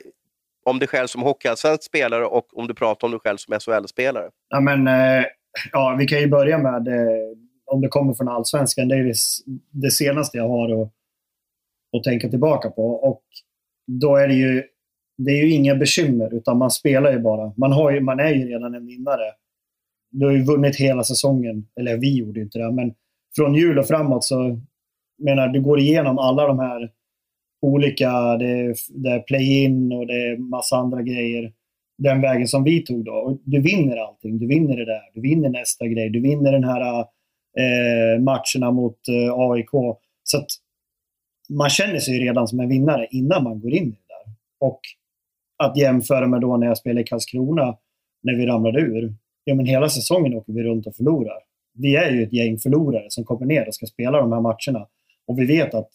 [0.64, 4.30] om dig själv som hockeyallsvensk spelare och om du pratar om dig själv som SHL-spelare?
[4.48, 4.88] Ja, men...
[4.88, 5.24] Eh
[5.72, 7.36] ja, vi kan ju börja med eh,
[7.66, 8.88] om det kommer från allsvenskan.
[8.88, 9.14] Det är det,
[9.70, 10.92] det senaste jag har att,
[11.96, 12.86] att tänka tillbaka på.
[12.86, 13.22] Och
[13.86, 14.62] då är det ju,
[15.18, 17.52] det är ju inga bekymmer, utan man spelar ju bara.
[17.56, 19.32] Man, har ju, man är ju redan en vinnare.
[20.10, 21.66] Du har ju vunnit hela säsongen.
[21.80, 22.94] Eller vi gjorde ju inte det, men
[23.36, 24.60] från jul och framåt så
[25.18, 26.90] menar du går igenom alla de här
[27.62, 31.52] olika, det, det är play-in och det är massa andra grejer
[31.98, 33.12] den vägen som vi tog då.
[33.12, 34.38] Och du vinner allting.
[34.38, 35.02] Du vinner det där.
[35.14, 36.10] Du vinner nästa grej.
[36.10, 37.00] Du vinner den här
[37.58, 39.70] eh, matcherna mot eh, AIK.
[40.22, 40.46] Så att
[41.50, 44.34] man känner sig redan som en vinnare innan man går in i det där.
[44.68, 44.80] Och
[45.56, 47.76] att jämföra med då när jag spelade i Karlskrona,
[48.22, 49.14] när vi ramlade ur.
[49.44, 51.38] Ja, men hela säsongen åker vi runt och förlorar.
[51.74, 54.86] Vi är ju ett gäng förlorare som kommer ner och ska spela de här matcherna.
[55.26, 55.90] Och vi vet att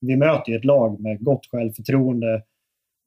[0.00, 2.42] vi möter ett lag med gott självförtroende,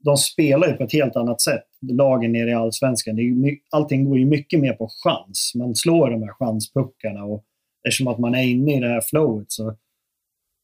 [0.04, 3.16] de spelar ju på ett helt annat sätt, lagen nere i allsvenskan.
[3.16, 5.52] Det är allting går ju mycket mer på chans.
[5.56, 7.44] Man slår de här chanspuckarna och
[7.88, 9.78] eftersom att man är inne i det här flowet så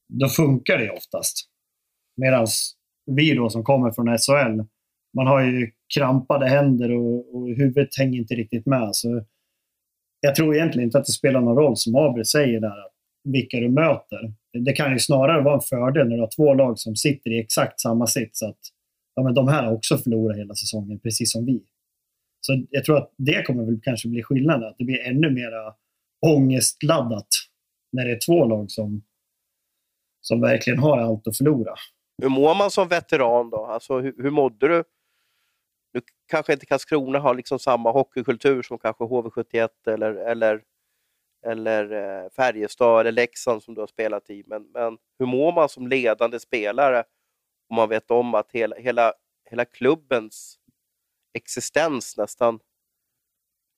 [0.08, 1.50] då funkar det oftast.
[2.18, 2.48] Medan
[3.06, 4.64] vi då som kommer från SHL,
[5.16, 8.90] man har ju krampade händer och, och huvudet hänger inte riktigt med.
[8.92, 9.24] Så
[10.22, 12.76] jag tror egentligen inte att det spelar någon roll, som Abri säger där,
[13.24, 14.34] vilka du möter.
[14.66, 17.40] Det kan ju snarare vara en fördel när du har två lag som sitter i
[17.40, 18.44] exakt samma sits.
[18.44, 18.60] Att
[19.20, 21.64] ja, men de här har också förlorat hela säsongen, precis som vi.
[22.42, 25.52] Så jag tror att det kommer väl kanske bli skillnaden, att det blir ännu mer
[26.26, 27.28] ångestladdat
[27.92, 29.04] när det är två lag som,
[30.22, 31.74] som verkligen har allt att förlora.
[32.22, 33.66] Hur mår man som veteran då?
[33.66, 34.84] Alltså, hur, hur mådde du?
[35.94, 40.62] Nu kanske inte Karlskrona har liksom samma hockeykultur som kanske HV71 eller, eller,
[41.46, 44.44] eller eh, Färjestad eller Leksand som du har spelat i.
[44.48, 47.04] Men, men hur mår man som ledande spelare
[47.70, 49.14] och man vet om att hela, hela,
[49.50, 50.60] hela klubbens
[51.34, 52.60] existens nästan,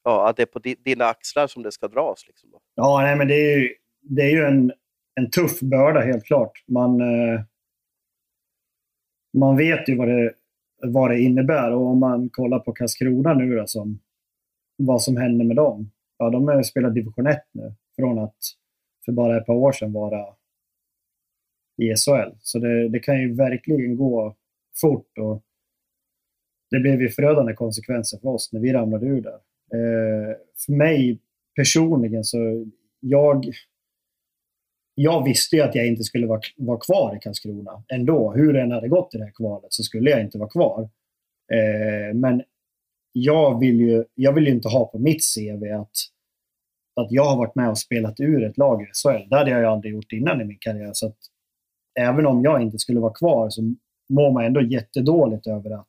[0.03, 2.27] ja, att det är på dina axlar som det ska dras.
[2.27, 2.49] Liksom.
[2.75, 4.71] Ja, nej, men det är ju, det är ju en,
[5.15, 6.63] en tuff börda helt klart.
[6.67, 7.41] Man, eh,
[9.37, 10.33] man vet ju vad det,
[10.83, 13.99] vad det innebär och om man kollar på Karlskrona nu då, som,
[14.77, 15.91] vad som händer med dem.
[16.17, 18.37] Ja, de har spelat division 1 nu från att
[19.05, 20.35] för bara ett par år sedan vara
[21.77, 22.31] i SHL.
[22.39, 24.35] Så det, det kan ju verkligen gå
[24.81, 25.17] fort.
[25.17, 25.43] Och
[26.71, 29.39] det blev ju förödande konsekvenser för oss när vi ramlade ur där.
[29.73, 31.19] Eh, för mig
[31.55, 32.65] personligen så,
[32.99, 33.45] jag,
[34.95, 38.33] jag visste ju att jag inte skulle vara, vara kvar i Karlskrona ändå.
[38.33, 40.89] Hur det än hade gått i det här kvalet så skulle jag inte vara kvar.
[41.53, 42.43] Eh, men
[43.11, 45.91] jag vill, ju, jag vill ju inte ha på mitt CV att,
[46.95, 49.29] att jag har varit med och spelat ur ett lag i SHL.
[49.29, 50.91] Det hade jag ju aldrig gjort innan i min karriär.
[50.93, 51.17] Så att,
[51.99, 53.61] även om jag inte skulle vara kvar så
[54.09, 55.87] mår man ändå jättedåligt över att,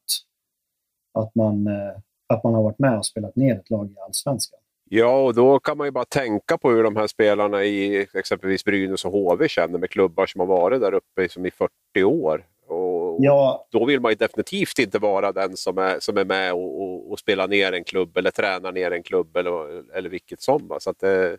[1.19, 4.59] att, man, eh, att man har varit med och spelat ner ett lag i Allsvenskan.
[4.95, 8.65] Ja, och då kan man ju bara tänka på hur de här spelarna i exempelvis
[8.65, 12.47] Brynäs och HV känner med klubbar som har varit där uppe som i 40 år.
[12.67, 13.67] Och ja.
[13.71, 17.13] Då vill man ju definitivt inte vara den som är, som är med och, och,
[17.13, 20.77] och spelar ner en klubb eller tränar ner en klubb eller, eller vilket som.
[20.81, 21.31] Så att, eh,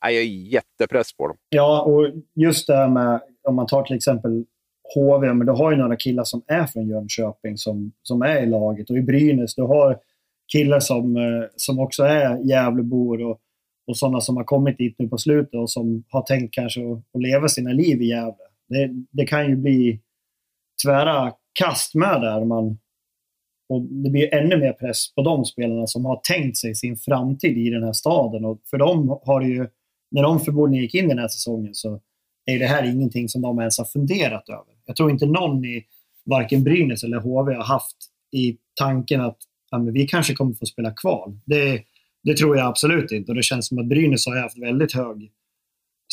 [0.00, 1.36] jag är jättepress på dem.
[1.48, 4.44] Ja, och just det här med om man tar till exempel
[4.94, 8.46] HV, men du har ju några killar som är från Jönköping som, som är i
[8.46, 8.90] laget.
[8.90, 9.98] Och i Brynäs, du har
[10.52, 13.40] killar som, eh, som också är Gävlebor och,
[13.86, 16.98] och sådana som har kommit dit nu på slutet och som har tänkt kanske att,
[17.14, 18.44] att leva sina liv i Gävle.
[18.68, 20.00] Det, det kan ju bli
[20.84, 22.44] tvära kast med där.
[22.44, 22.78] Man,
[23.68, 27.58] och det blir ännu mer press på de spelarna som har tänkt sig sin framtid
[27.58, 28.44] i den här staden.
[28.44, 29.68] Och för dem har det ju,
[30.16, 32.00] när de förmodligen gick in i den här säsongen så
[32.46, 34.74] är det här ingenting som de ens har funderat över.
[34.86, 35.84] Jag tror inte någon i
[36.24, 37.96] varken Brynäs eller HV har haft
[38.32, 39.36] i tanken att
[39.70, 41.38] ja, men vi kanske kommer få spela kval.
[41.44, 41.82] Det,
[42.22, 43.32] det tror jag absolut inte.
[43.32, 45.32] Och det känns som att Brynäs har haft väldigt hög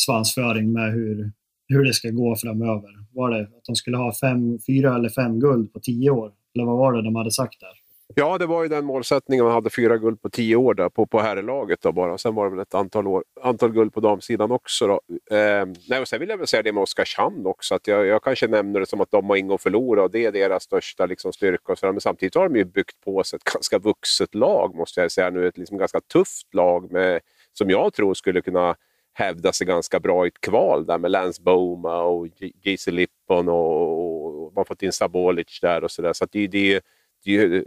[0.05, 1.31] svansföring med hur,
[1.67, 2.89] hur det ska gå framöver.
[3.11, 6.31] Var det att de skulle ha fem, fyra eller fem guld på tio år?
[6.55, 7.82] Eller vad var det de hade sagt där?
[8.15, 9.45] Ja, det var ju den målsättningen.
[9.45, 11.81] Man hade fyra guld på tio år där, på, på herrlaget.
[11.81, 12.17] Då bara.
[12.17, 14.87] Sen var det väl ett antal, år, antal guld på damsidan också.
[14.87, 15.01] Då.
[15.35, 17.75] Eh, nej, och sen vill jag väl säga det med Oskarshamn också.
[17.75, 20.25] Att jag, jag kanske nämner det som att de har inget att förlora och det
[20.25, 21.71] är deras största liksom, styrka.
[21.71, 25.01] Och så Men samtidigt har de ju byggt på sig ett ganska vuxet lag, måste
[25.01, 25.47] jag säga nu.
[25.47, 27.19] Ett liksom, ganska tufft lag med,
[27.53, 28.75] som jag tror skulle kunna
[29.13, 32.27] hävda sig ganska bra i ett kval där med Lance Boma och
[32.63, 36.13] JC Lippon och, och man har fått in Sabolic där och sådär.
[36.13, 36.81] Så, så det, det,
[37.23, 37.65] ju,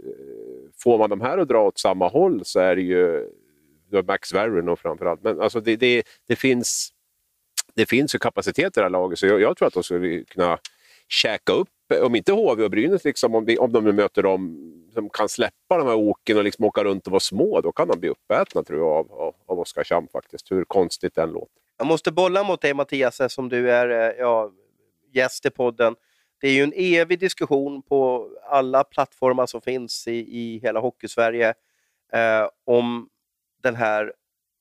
[0.77, 3.29] får man de här att dra åt samma håll så är det ju
[4.07, 5.23] Max Verron framförallt.
[5.23, 6.89] Men alltså det, det, det, finns,
[7.73, 10.23] det finns ju kapacitet i det här laget så jag, jag tror att de skulle
[10.23, 10.57] kunna
[11.07, 11.69] käka upp,
[12.01, 15.77] om inte HV och Brynäs, liksom, om, de, om de möter dem som kan släppa
[15.77, 18.63] de här oken och liksom åka runt och vara små, då kan de bli uppätna
[18.63, 20.51] tror jag, av, av, av Oskarshamn faktiskt.
[20.51, 21.61] Hur konstigt den låter.
[21.77, 24.51] Jag måste bolla mot dig Mattias, som du är eh, ja,
[25.13, 25.95] gäst i podden
[26.41, 31.53] det är ju en evig diskussion på alla plattformar som finns i, i hela Hockeysverige
[32.13, 33.09] eh, om
[33.63, 34.13] den här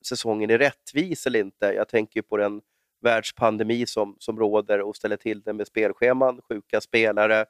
[0.07, 1.67] säsongen är rättvis eller inte.
[1.67, 2.61] Jag tänker på den
[3.01, 7.47] världspandemi som, som råder och ställer till det med spelscheman, sjuka spelare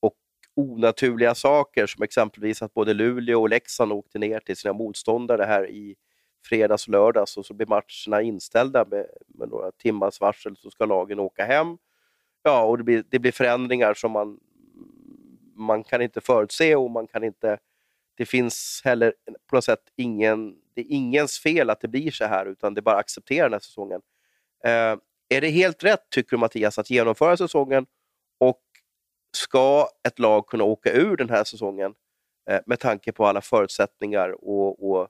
[0.00, 0.14] och
[0.56, 5.70] onaturliga saker som exempelvis att både Luleå och Leksand åkte ner till sina motståndare här
[5.70, 5.96] i
[6.44, 10.84] fredags och lördags och så blir matcherna inställda med, med några timmars varsel så ska
[10.84, 11.78] lagen åka hem
[12.48, 14.40] Ja, och det blir, det blir förändringar som man,
[15.54, 17.58] man kan inte förutse och man kan inte...
[18.14, 19.14] Det finns heller
[19.46, 20.56] på något sätt ingen...
[20.74, 23.44] Det är ingens fel att det blir så här, utan det är bara att acceptera
[23.44, 24.00] den här säsongen.
[24.64, 24.96] Eh,
[25.28, 27.86] är det helt rätt, tycker du Mattias, att genomföra säsongen?
[28.38, 28.62] Och
[29.36, 31.94] ska ett lag kunna åka ur den här säsongen
[32.50, 35.08] eh, med tanke på alla förutsättningar och, och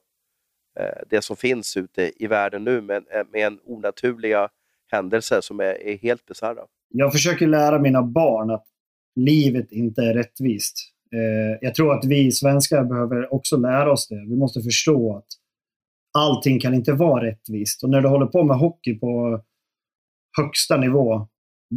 [0.81, 4.48] eh, det som finns ute i världen nu med, eh, med en onaturliga
[4.87, 6.66] händelser som är, är helt bisarra?
[6.88, 8.64] Jag försöker lära mina barn att
[9.16, 10.74] livet inte är rättvist.
[11.12, 14.27] Eh, jag tror att vi svenskar behöver också lära oss det.
[14.29, 15.27] Vi måste förstå att
[16.18, 17.85] allting kan inte vara rättvist.
[17.85, 19.40] Och när du håller på med hockey på
[20.37, 21.29] högsta nivå,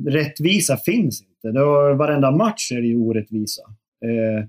[0.07, 1.51] rättvisa finns inte.
[1.51, 3.61] Det varenda match är det ju orättvisa.
[4.05, 4.45] Eh,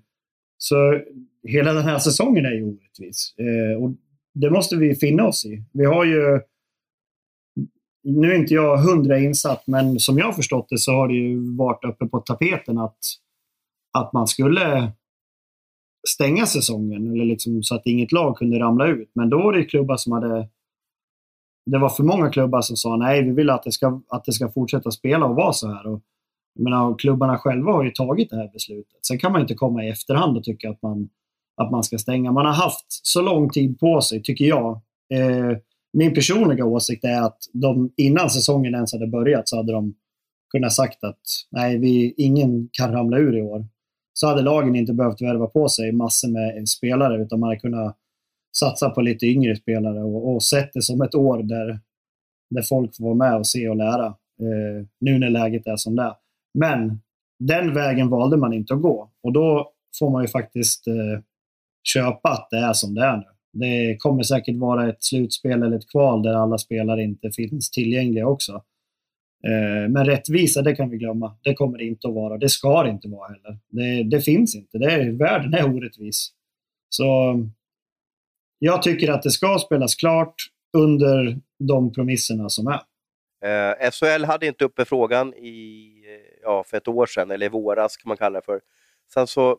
[0.58, 1.00] så
[1.48, 3.34] hela den här säsongen är ju orättvis.
[3.38, 3.90] Eh, och
[4.34, 5.64] det måste vi finna oss i.
[5.72, 6.40] Vi har ju
[8.04, 11.14] nu är inte jag hundra insatt, men som jag har förstått det så har det
[11.14, 12.98] ju varit uppe på tapeten att,
[13.98, 14.92] att man skulle
[16.08, 19.10] stänga säsongen eller liksom så att inget lag kunde ramla ut.
[19.14, 20.48] Men då var det klubbar som hade...
[21.70, 24.32] Det var för många klubbar som sa nej, vi vill att det ska, att det
[24.32, 25.86] ska fortsätta spela och vara så här.
[25.86, 26.00] Och,
[26.54, 29.06] jag menar, klubbarna själva har ju tagit det här beslutet.
[29.06, 31.08] Sen kan man inte komma i efterhand och tycka att man,
[31.56, 32.32] att man ska stänga.
[32.32, 34.80] Man har haft så lång tid på sig, tycker jag.
[35.14, 35.56] Eh,
[35.92, 39.94] min personliga åsikt är att de innan säsongen ens hade börjat så hade de
[40.52, 43.66] kunnat sagt att nej, vi, ingen kan ramla ur i år.
[44.14, 47.96] Så hade lagen inte behövt värva på sig massor med spelare utan man hade kunnat
[48.56, 51.80] satsa på lite yngre spelare och, och sett det som ett år där,
[52.50, 54.06] där folk får vara med och se och lära.
[54.06, 56.14] Eh, nu när läget är som det är.
[56.58, 57.00] Men
[57.38, 61.22] den vägen valde man inte att gå och då får man ju faktiskt eh,
[61.88, 63.31] köpa att det är som det är nu.
[63.52, 68.26] Det kommer säkert vara ett slutspel eller ett kval där alla spelare inte finns tillgängliga
[68.26, 68.52] också.
[69.46, 71.36] Eh, men rättvisa, det kan vi glömma.
[71.42, 72.38] Det kommer det inte att vara.
[72.38, 73.58] Det ska det inte vara heller.
[73.68, 74.78] Det, det finns inte.
[74.78, 76.32] Det är, världen är orättvis.
[76.88, 77.38] Så
[78.58, 80.34] jag tycker att det ska spelas klart
[80.76, 82.80] under de premisserna som är.
[83.44, 87.48] Eh, SHL hade inte uppe frågan i, eh, ja, för ett år sedan, eller i
[87.48, 88.60] våras kan man kalla det för.
[89.14, 89.58] Sen så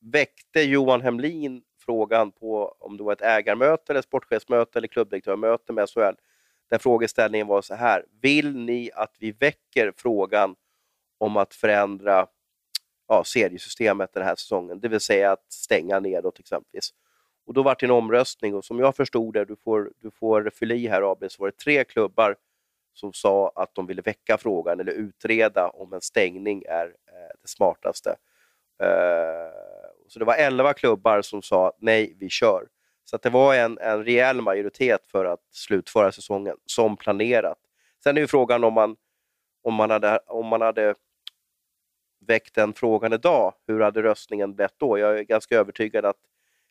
[0.00, 5.88] väckte Johan Hemlin frågan på om det var ett ägarmöte, eller sportchefsmöte eller klubbdirektörmöte med
[5.88, 6.14] SHL.
[6.70, 8.04] Där frågeställningen var så här.
[8.20, 10.56] Vill ni att vi väcker frågan
[11.18, 12.26] om att förändra
[13.08, 14.80] ja, seriesystemet den här säsongen?
[14.80, 16.94] Det vill säga att stänga nedåt exempelvis.
[17.46, 20.50] Och då var det en omröstning och som jag förstod det, du får, du får
[20.54, 22.36] fylla i här AB, så var det tre klubbar
[22.94, 27.48] som sa att de ville väcka frågan eller utreda om en stängning är eh, det
[27.48, 28.16] smartaste.
[28.82, 29.69] Eh,
[30.10, 32.68] så det var 11 klubbar som sa nej, vi kör.
[33.04, 37.58] Så det var en, en rejäl majoritet för att slutföra säsongen som planerat.
[38.02, 38.96] Sen är ju frågan om man,
[39.62, 40.94] om man, hade, om man hade
[42.26, 44.98] väckt den frågan idag, hur hade röstningen blivit då?
[44.98, 46.18] Jag är ganska övertygad att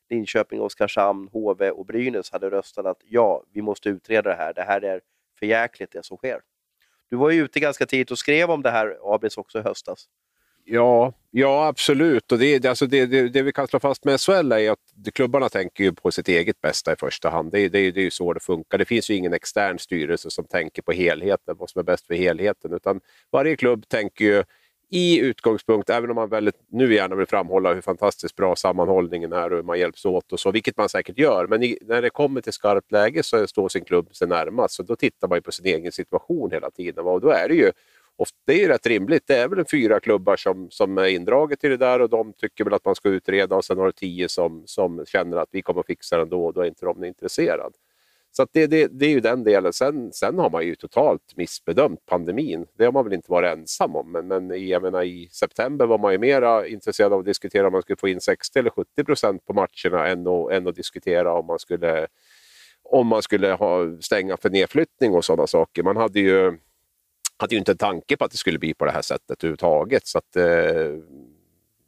[0.10, 4.54] Linköping, Oskarshamn, HV och Brynäs hade röstat att ja, vi måste utreda det här.
[4.54, 5.02] Det här är
[5.40, 6.42] för jäkligt det som sker.
[7.10, 10.10] Du var ju ute ganska tidigt och skrev om det här, Abris, också i höstas.
[10.72, 12.32] Ja, ja absolut.
[12.32, 15.50] Och det, alltså det, det, det vi kan slå fast med SHL är att klubbarna
[15.50, 17.52] tänker ju på sitt eget bästa i första hand.
[17.52, 18.78] Det, det, det är ju så det funkar.
[18.78, 22.14] Det finns ju ingen extern styrelse som tänker på helheten, vad som är bäst för
[22.14, 22.74] helheten.
[22.74, 23.00] Utan
[23.32, 24.44] varje klubb tänker ju
[24.92, 29.50] i utgångspunkt, även om man väldigt, nu gärna vill framhålla hur fantastiskt bra sammanhållningen är
[29.50, 31.48] och hur man hjälps åt och så, vilket man säkert gör.
[31.48, 34.74] Men i, när det kommer till skarpt läge så står sin klubb sig närmast.
[34.74, 37.06] Så då tittar man ju på sin egen situation hela tiden.
[37.06, 37.72] Och då är det ju
[38.20, 39.24] ofta, det är ju rätt rimligt.
[39.28, 42.34] Det är väl en fyra klubbar som, som är indraget i det där och de
[42.34, 45.50] tycker väl att man ska utreda och sen har du tio som, som känner att
[45.52, 47.74] vi kommer att fixa det ändå och då är inte de intresserade.
[48.32, 49.74] Så det, det, det, är ju den delen.
[49.74, 52.66] Sen, sen har man ju totalt missbedömt pandemin.
[52.78, 54.12] Det har man väl inte varit ensam om.
[54.12, 57.74] Men, men jag menar, i september var man ju mer intresserad av att diskutera om
[57.74, 61.34] man skulle få in 60 eller 70 procent på matcherna än att, än att diskutera
[61.34, 62.08] om man skulle,
[62.84, 65.84] om man skulle ha, stänga för nedflyttning och sådana saker.
[65.84, 66.58] Man hade ju,
[67.40, 70.08] hade ju inte en tanke på att det skulle bli på det här sättet överhuvudtaget.
[70.08, 70.94] Så att, eh,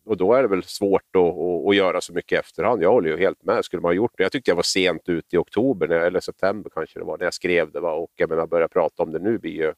[0.06, 2.84] och då är det väl svårt att, att, att, göra så mycket i efterhand.
[2.84, 3.66] Jag håller ju helt med.
[3.66, 4.24] Skulle man ha gjort det.
[4.24, 7.34] Jag tyckte jag var sent ute i oktober, eller september kanske det var, när jag
[7.34, 7.80] skrev det.
[7.80, 7.92] Va?
[7.94, 9.74] Och jag menar, börja prata om det nu blir ju,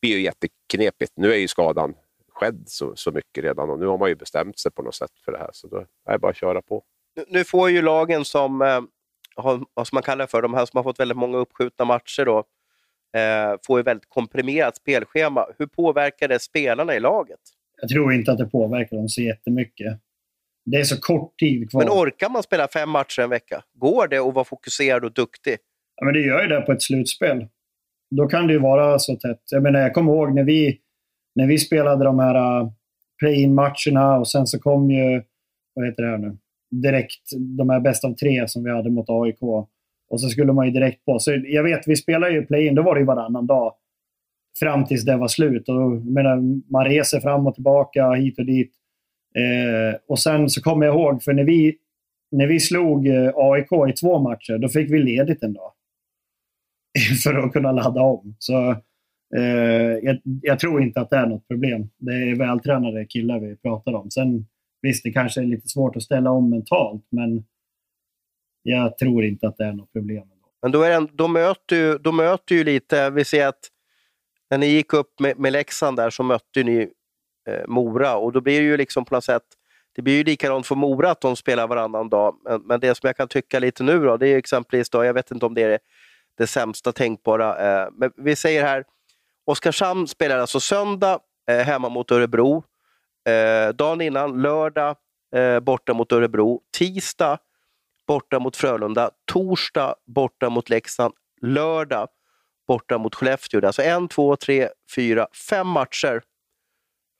[0.00, 1.12] blir ju jätteknepigt.
[1.16, 1.94] Nu är ju skadan
[2.34, 5.10] skedd så, så mycket redan och nu har man ju bestämt sig på något sätt
[5.24, 5.50] för det här.
[5.52, 6.82] Så då är det bara att köra på.
[7.28, 8.80] Nu får ju lagen som, eh,
[9.36, 12.44] har, vad man kallar för, de här som har fått väldigt många uppskjutna matcher då,
[13.14, 15.46] eh, får ju väldigt komprimerat spelschema.
[15.58, 17.40] Hur påverkar det spelarna i laget?
[17.80, 20.00] jag tror inte att det påverkar dem så jättemycket.
[20.64, 21.84] Det är så kort tid kvar.
[21.84, 23.64] Men orkar man spela fem matcher en vecka?
[23.74, 25.56] Går det att vara fokuserad och duktig?
[25.96, 27.46] Ja, men det gör ju det på ett slutspel.
[28.10, 29.42] Då kan det ju vara så tätt.
[29.50, 30.78] Jag menar, jag kommer ihåg när vi,
[31.34, 32.70] när vi spelade de här uh,
[33.18, 35.22] play-in-matcherna och sen så kom ju,
[35.74, 36.36] vad heter det här nu,
[36.70, 37.22] direkt
[37.58, 39.38] de här bäst av tre som vi hade mot AIK.
[40.10, 41.18] Och så skulle man ju direkt på.
[41.18, 43.74] Så jag vet, vi spelade ju play-in, då var det ju varannan dag
[44.58, 45.68] fram tills det var slut.
[45.68, 46.36] Och, menar,
[46.72, 48.72] man reser fram och tillbaka hit och dit.
[49.38, 51.76] Eh, och sen så kommer jag ihåg, för när vi,
[52.30, 55.72] när vi slog eh, AIK i två matcher, då fick vi ledigt en dag.
[57.24, 58.36] för att kunna ladda om.
[58.38, 58.70] Så
[59.36, 61.88] eh, jag, jag, tror inte att det är något problem.
[61.98, 64.10] Det är vältränade killar vi pratar om.
[64.10, 64.46] Sen
[64.82, 67.44] visst, det kanske är lite svårt att ställa om mentalt, men
[68.64, 70.24] jag tror inte att det är något problem.
[70.62, 73.70] Men då, är det, då, möter ju, då möter ju lite, vi ser att
[74.50, 76.88] när ni gick upp med, med Leksand där så mötte ni
[77.48, 79.42] eh, Mora och då blir det ju liksom på något sätt
[79.94, 82.36] det blir ju likadant för Mora att de spelar varannan dag.
[82.44, 85.14] Men, men det som jag kan tycka lite nu då, det är exempelvis, då, jag
[85.14, 85.78] vet inte om det är det,
[86.38, 88.84] det sämsta tänkbara, eh, men vi säger här,
[89.46, 91.20] Oskarshamn spelar alltså söndag
[91.50, 92.64] eh, hemma mot Örebro.
[93.28, 94.96] Eh, dagen innan, lördag,
[95.36, 96.60] eh, borta mot Örebro.
[96.78, 97.38] Tisdag,
[98.06, 99.10] borta mot Frölunda.
[99.32, 101.14] Torsdag, borta mot Leksand.
[101.40, 102.08] Lördag,
[102.68, 103.66] borta mot Skellefteå.
[103.66, 106.22] Alltså en, två, tre, fyra, fem matcher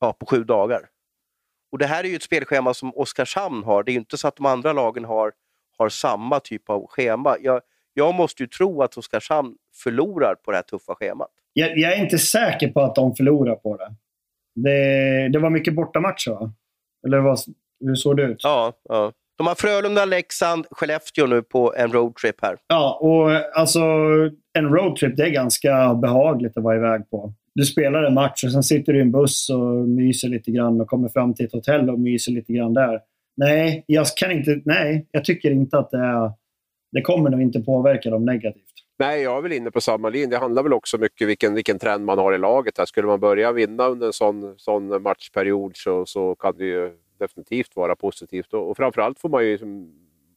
[0.01, 0.81] ja, på sju dagar.
[1.73, 3.83] Och Det här är ju ett spelschema som Oskarshamn har.
[3.83, 5.33] Det är inte så att de andra lagen har,
[5.79, 7.37] har samma typ av schema.
[7.41, 7.61] Jag,
[7.95, 11.31] jag måste ju tro att Oskarshamn förlorar på det här tuffa schemat.
[11.53, 13.95] Jag, jag är inte säker på att de förlorar på det.
[14.55, 16.53] Det, det var mycket bortamatcher, va?
[17.07, 17.39] Eller vad,
[17.81, 18.41] hur såg det ut?
[18.43, 19.13] Ja, ja.
[19.37, 22.57] De har Frölunda, Leksand, Skellefteå nu på en roadtrip här.
[22.67, 23.81] Ja, och alltså
[24.59, 27.33] en roadtrip det är ganska behagligt att vara iväg på.
[27.55, 30.81] Du spelar en match och sen sitter du i en buss och myser lite grann
[30.81, 33.01] och kommer fram till ett hotell och myser lite grann där.
[33.37, 34.61] Nej, jag kan inte...
[34.65, 36.33] Nej, jag tycker inte att det är...
[36.93, 38.65] Det kommer nog inte påverka dem negativt.
[38.99, 40.27] Nej, jag är väl inne på samma linje.
[40.27, 42.79] Det handlar väl också mycket vilken, vilken trend man har i laget.
[42.79, 42.85] Här.
[42.85, 47.77] Skulle man börja vinna under en sån, sån matchperiod så, så kan det ju definitivt
[47.77, 48.55] vara positivt.
[48.55, 49.93] Och, och framförallt får man ju liksom,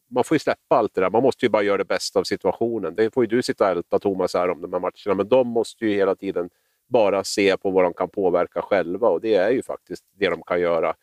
[0.08, 1.10] man får ju släppa allt det där.
[1.10, 2.94] Man måste ju bara göra det bästa av situationen.
[2.94, 5.48] Det får ju du sitta och älta Thomas här om de här matcherna, men de
[5.48, 6.50] måste ju hela tiden
[6.88, 10.42] bara se på vad de kan påverka själva och det är ju faktiskt det de
[10.42, 10.94] kan göra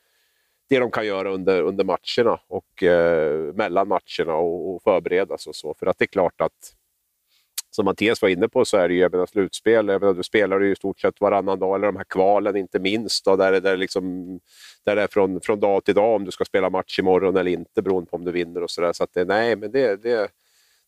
[0.70, 5.50] det de kan göra under, under matcherna och eh, mellan matcherna och, och förbereda sig
[5.50, 5.74] och så.
[5.74, 6.76] För att det är klart att
[7.76, 9.88] som Mattias var inne på så är det ju jag menar, slutspel.
[9.88, 12.80] Jag menar, du spelar ju i stort sett varannan dag, eller de här kvalen inte
[12.80, 13.26] minst.
[13.26, 14.04] Då, där, det, där, liksom,
[14.86, 17.52] där det är från, från dag till dag om du ska spela match imorgon eller
[17.52, 18.94] inte beroende på om du vinner och sådär.
[18.94, 20.28] Så att det, nej, men det, det,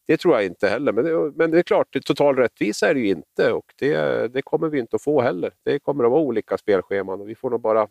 [0.08, 0.92] det tror jag inte heller.
[0.92, 4.42] Men det, men det är klart, total rättvisa är det ju inte och det, det
[4.42, 5.52] kommer vi inte att få heller.
[5.66, 7.88] Det kommer att vara olika spelscheman och vi får nog bara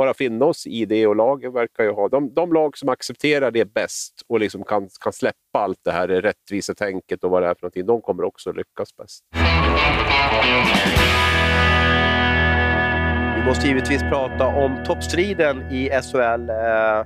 [0.00, 2.08] bara finna oss i det och lagen verkar ju ha...
[2.08, 6.08] De, de lag som accepterar det bäst och liksom kan, kan släppa allt det här
[6.08, 9.24] rättvisetänket och vad det är för någonting, de kommer också lyckas bäst.
[13.36, 16.50] Vi måste givetvis prata om toppstriden i SHL.
[16.50, 17.04] Eh,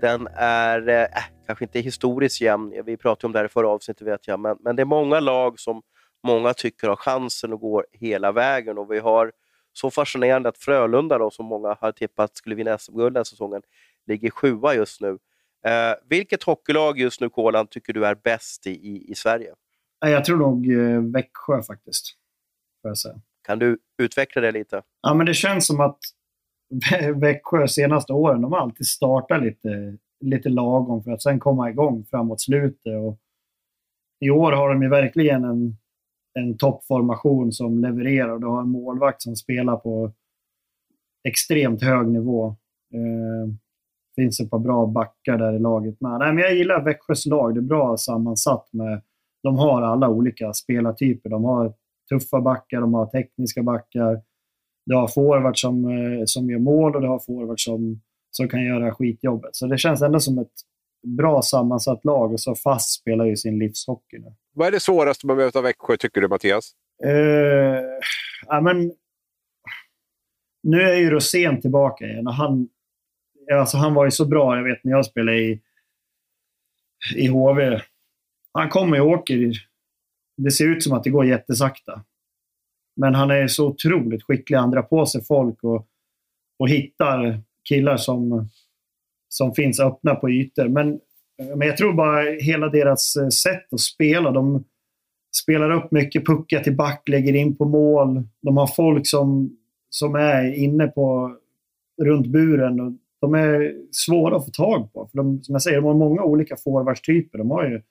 [0.00, 1.08] den är eh, äh,
[1.46, 2.82] kanske inte historiskt jämn.
[2.86, 4.40] Vi pratade om det här i förra avsnittet, vet jag.
[4.40, 5.82] Men, men det är många lag som
[6.26, 8.78] många tycker har chansen att gå hela vägen.
[8.78, 9.32] Och vi har
[9.78, 13.62] så fascinerande att Frölunda, då, som många har tippat skulle vinna SM-guld den säsongen,
[14.06, 15.18] ligger sjua just nu.
[15.64, 19.54] Eh, vilket hockeylag just nu, Kolan, tycker du är bäst i, i, i Sverige?
[20.00, 22.16] Jag tror nog eh, Växjö faktiskt.
[22.82, 23.20] Får jag säga.
[23.46, 24.82] Kan du utveckla det lite?
[25.02, 25.98] Ja, men det känns som att
[27.14, 32.04] Växjö senaste åren, de har alltid startat lite, lite lagom för att sen komma igång
[32.10, 32.96] framåt slutet.
[32.96, 33.18] Och
[34.20, 35.76] I år har de ju verkligen en
[36.34, 38.38] en toppformation som levererar.
[38.38, 40.12] Du har en målvakt som spelar på
[41.28, 42.46] extremt hög nivå.
[42.94, 43.54] Eh,
[44.16, 46.18] finns ett par bra backar där i laget med.
[46.18, 47.54] Nej, men jag gillar Växjös lag.
[47.54, 48.68] Det är bra sammansatt.
[48.72, 49.02] med
[49.42, 51.30] De har alla olika spelartyper.
[51.30, 51.72] De har
[52.08, 54.22] tuffa backar, de har tekniska backar.
[54.86, 58.00] Du har forwards som, eh, som gör mål och du har forwards som,
[58.30, 59.56] som kan göra skitjobbet.
[59.56, 60.52] Så det känns ändå som ett
[61.16, 64.34] bra sammansatt lag och så fast spelar ju sin livshockey nu.
[64.54, 66.72] Vad är det svåraste med att möta Växjö, tycker du Mattias?
[67.06, 67.80] Uh,
[68.46, 68.92] ja, men,
[70.62, 72.26] nu är ju Rosén tillbaka igen.
[72.26, 72.68] Han,
[73.52, 75.60] alltså, han var ju så bra, jag vet när jag spelade i,
[77.16, 77.80] i HV.
[78.52, 79.52] Han kommer och åker.
[80.36, 82.04] Det ser ut som att det går jättesakta.
[82.96, 84.56] Men han är så otroligt skicklig.
[84.56, 85.88] Han drar på sig folk och,
[86.58, 88.48] och hittar killar som,
[89.28, 90.68] som finns öppna på ytor.
[90.68, 90.88] Men
[91.38, 94.30] eh, men jag tror bara hela deras eh, sätt att spela.
[94.30, 94.64] De
[95.42, 98.22] spelar upp mycket puckar till back, lägger in på mål.
[98.42, 99.56] De har folk som,
[99.90, 101.36] som är inne på
[102.02, 102.80] runt buren.
[102.80, 105.08] Och de är svåra att få tag på.
[105.10, 107.38] För de, som jag säger, de har många olika forwardstyper.
[107.38, 107.82] De har ju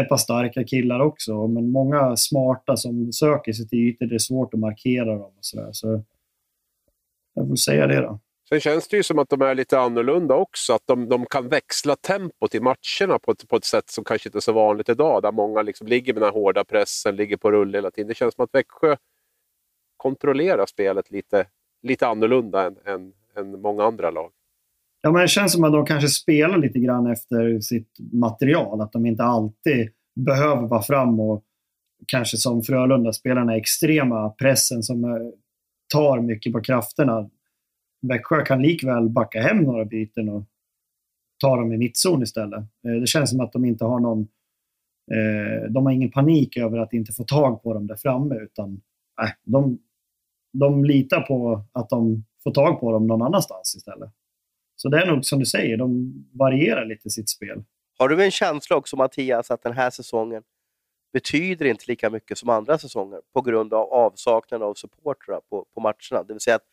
[0.00, 4.06] ett par starka killar också, men många smarta som söker sig till ytor.
[4.06, 5.68] Det är svårt att markera dem och sådär.
[5.72, 6.02] Så
[7.34, 8.20] jag får säga det då.
[8.52, 10.72] Sen känns det ju som att de är lite annorlunda också.
[10.72, 14.28] Att de, de kan växla tempot i matcherna på ett, på ett sätt som kanske
[14.28, 15.22] inte är så vanligt idag.
[15.22, 18.08] Där många liksom ligger med den här hårda pressen, ligger på rull hela tiden.
[18.08, 18.96] Det känns som att Växjö
[19.96, 21.46] kontrollerar spelet lite,
[21.82, 24.30] lite annorlunda än, än, än många andra lag.
[25.02, 28.80] Ja, men det känns som att de kanske spelar lite grann efter sitt material.
[28.80, 31.44] Att de inte alltid behöver vara fram och
[32.06, 35.10] kanske som Frölunda-spelarna, extrema pressen som eh,
[35.94, 37.30] tar mycket på krafterna.
[38.02, 40.44] Växjö kan likväl backa hem några byten och
[41.40, 42.60] ta dem i mittzon istället.
[42.60, 44.28] Eh, det känns som att de inte har någon...
[45.12, 48.80] Eh, de har ingen panik över att inte få tag på dem där framme, utan
[49.44, 49.78] de,
[50.52, 54.10] de litar på att de får tag på dem någon annanstans istället.
[54.76, 57.64] Så det är nog som du säger, de varierar lite sitt spel.
[57.98, 60.42] Har du en känsla också Mattias att den här säsongen
[61.12, 65.80] betyder inte lika mycket som andra säsonger på grund av avsaknaden av supportrar på, på
[65.80, 66.24] matcherna?
[66.26, 66.66] Det vill säga att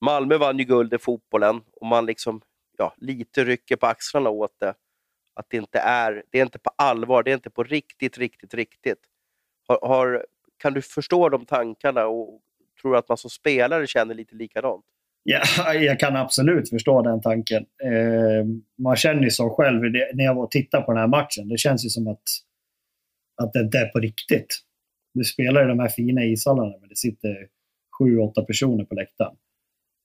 [0.00, 2.40] Malmö vann ju guld i fotbollen och man liksom
[2.78, 4.74] ja, lite rycker på axlarna åt det.
[5.34, 8.54] Att det inte är, det är inte på allvar, det är inte på riktigt, riktigt,
[8.54, 8.98] riktigt.
[9.68, 10.26] Har, har,
[10.56, 12.40] kan du förstå de tankarna och
[12.80, 14.84] tror du att man som spelare känner lite likadant?
[15.22, 17.66] Ja, jag kan absolut förstå den tanken.
[17.84, 18.46] Eh,
[18.78, 19.80] man känner ju så själv
[20.14, 21.48] när jag var och tittade på den här matchen.
[21.48, 22.22] Det känns ju som att,
[23.42, 24.60] att det inte är på riktigt.
[25.14, 27.48] Du spelar i de här fina ishallarna men det sitter
[27.98, 29.36] sju, åtta personer på läktaren.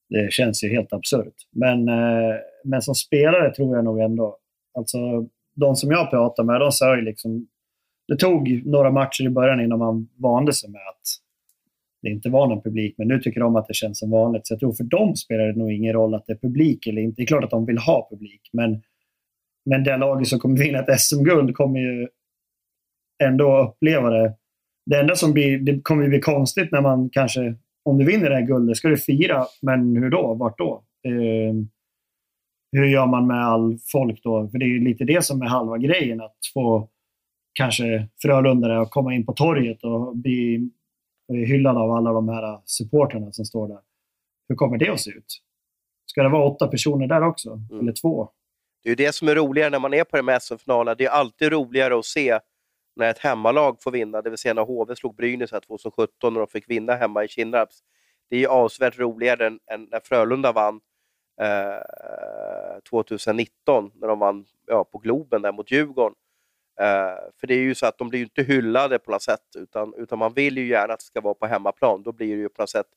[0.09, 1.35] Det känns ju helt absurt.
[1.51, 4.37] Men, eh, men som spelare tror jag nog ändå...
[4.77, 4.97] Alltså,
[5.55, 7.47] de som jag pratar med, de sa ju liksom...
[8.07, 11.25] Det tog några matcher i början innan man vande sig med att
[12.05, 12.95] det inte var någon publik.
[12.97, 14.47] Men nu tycker de att det känns som vanligt.
[14.47, 17.01] Så jag tror för dem spelar det nog ingen roll att det är publik eller
[17.01, 17.15] inte.
[17.21, 18.81] Det är klart att de vill ha publik, men,
[19.65, 22.07] men det laget som kommer vinna ett SM-guld kommer ju
[23.23, 24.33] ändå uppleva det.
[24.85, 27.55] Det enda som blir, det kommer bli konstigt när man kanske,
[27.85, 30.33] om du vinner det här guldet, ska du fira, men hur då?
[30.33, 30.83] Vart då?
[31.07, 31.53] Eh,
[32.71, 34.49] hur gör man med all folk då?
[34.49, 36.89] För det är lite det som är halva grejen, att få
[37.53, 40.69] kanske Frölundare att komma in på torget och bli
[41.33, 43.79] hyllad av alla de här supportrarna som står där.
[44.49, 45.41] Hur kommer det att se ut?
[46.05, 47.49] Ska det vara åtta personer där också?
[47.49, 47.79] Mm.
[47.79, 48.29] Eller två?
[48.83, 50.95] Det är det som är roligare när man är på de här SM-finalerna.
[50.95, 52.39] Det är alltid roligare att se
[52.95, 56.47] när ett hemmalag får vinna, det vill säga när HV slog Brynäs 2017 och de
[56.47, 57.83] fick vinna hemma i Kinnarps.
[58.29, 60.79] Det är ju avsevärt roligare än, än när Frölunda vann
[61.41, 66.15] eh, 2019, när de vann ja, på Globen där mot Djurgården.
[66.79, 69.55] Eh, för det är ju så att de blir ju inte hyllade på något sätt,
[69.57, 72.03] utan, utan man vill ju gärna att det ska vara på hemmaplan.
[72.03, 72.87] Då blir det ju på något sätt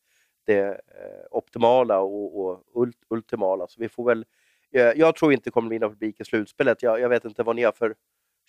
[0.45, 3.67] det eh, optimala och, och ult, ultimala.
[3.69, 4.25] Så vi får väl,
[4.73, 6.83] eh, jag tror inte det kommer bli någon publik i slutspelet.
[6.83, 7.95] Jag, jag vet inte vad ni har för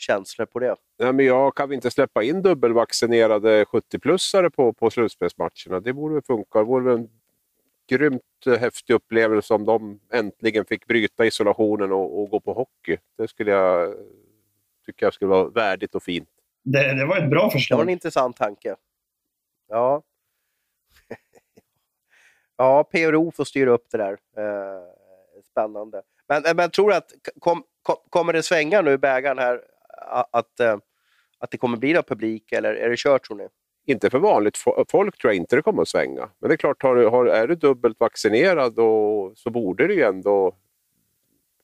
[0.02, 0.76] känslor på det.
[1.00, 5.80] Nej, men jag kan vi inte släppa in dubbelvaccinerade 70-plussare på, på slutspelsmatcherna?
[5.80, 6.60] Det borde väl funka.
[6.60, 7.10] Det vore en
[7.90, 8.22] grymt
[8.60, 12.98] häftig upplevelse om de äntligen fick bryta isolationen och, och gå på hockey.
[13.18, 13.96] Det skulle jag
[14.86, 16.30] tycker jag skulle vara värdigt och fint.
[16.64, 17.78] Det, det var ett bra förslag.
[17.78, 18.76] Det var en intressant tanke.
[19.68, 20.04] Ja.
[22.58, 24.12] ja, PRO får styra upp det där.
[24.38, 24.84] Eh,
[25.52, 26.02] spännande.
[26.28, 29.62] Men, eh, men tror du att kom, kom, kommer det svänga nu bägaren här?
[30.32, 30.78] Att, eh,
[31.38, 33.48] att det kommer bli någon publik eller är det kört tror ni?
[33.86, 36.30] Inte för vanligt folk tror jag inte det kommer att svänga.
[36.40, 40.04] Men det är klart, har, har, är du dubbelt vaccinerad och, så borde det ju
[40.04, 40.56] ändå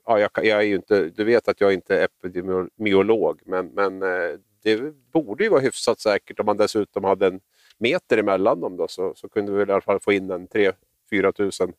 [0.05, 4.03] ja, jag, jag, är ju inte, du vet att jag inte är epidemiolog, men, men
[4.03, 7.39] eh, det borde ju vara hyfsat säkert om man dessutom hade en
[7.77, 8.77] meter emellan dem.
[8.77, 11.73] Då, så, så kunde vi i alla fall få in en 3-4 tusen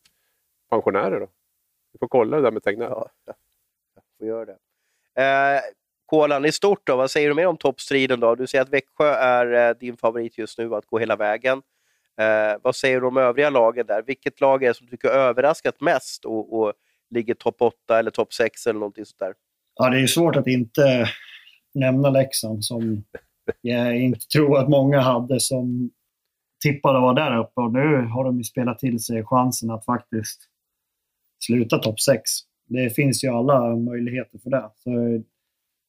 [0.69, 1.19] pensionärer.
[1.19, 1.27] Då.
[1.91, 2.89] Vi får kolla det där med Tegnell.
[2.89, 4.57] Ja, jag får göra det.
[5.21, 5.61] Eh,
[6.07, 8.19] Kolan i stort, då, vad säger du mer om toppstriden?
[8.19, 8.35] Då?
[8.35, 11.61] Du säger att Växjö är eh, din favorit just nu att gå hela vägen.
[12.21, 14.03] Eh, vad säger du om övriga lagen där?
[14.07, 16.73] Vilket lag är det som du tycker överraskat mest och, och
[17.09, 19.33] ligger topp 8 eller topp 6 eller någonting sånt där.
[19.75, 21.09] Ja, det är svårt att inte
[21.73, 23.03] nämna Leksand som
[23.61, 25.89] jag inte tror att många hade som
[26.63, 27.61] tippade var där uppe.
[27.61, 30.41] Och nu har de ju spelat till sig chansen att faktiskt
[31.45, 32.21] sluta topp 6.
[32.65, 34.69] Det finns ju alla möjligheter för det.
[34.75, 35.23] Så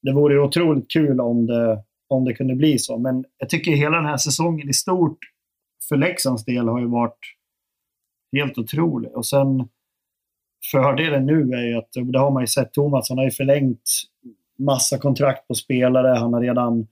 [0.01, 2.97] det vore ju otroligt kul om det, om det kunde bli så.
[2.97, 5.17] Men jag tycker hela den här säsongen i stort
[5.89, 7.19] för Leksands del har ju varit
[8.31, 9.11] helt otrolig.
[9.15, 9.69] Och sen
[10.71, 13.89] fördelen nu är ju att, det har man ju sett, Thomas han har ju förlängt
[14.57, 16.17] massa kontrakt på spelare.
[16.17, 16.87] Han har redan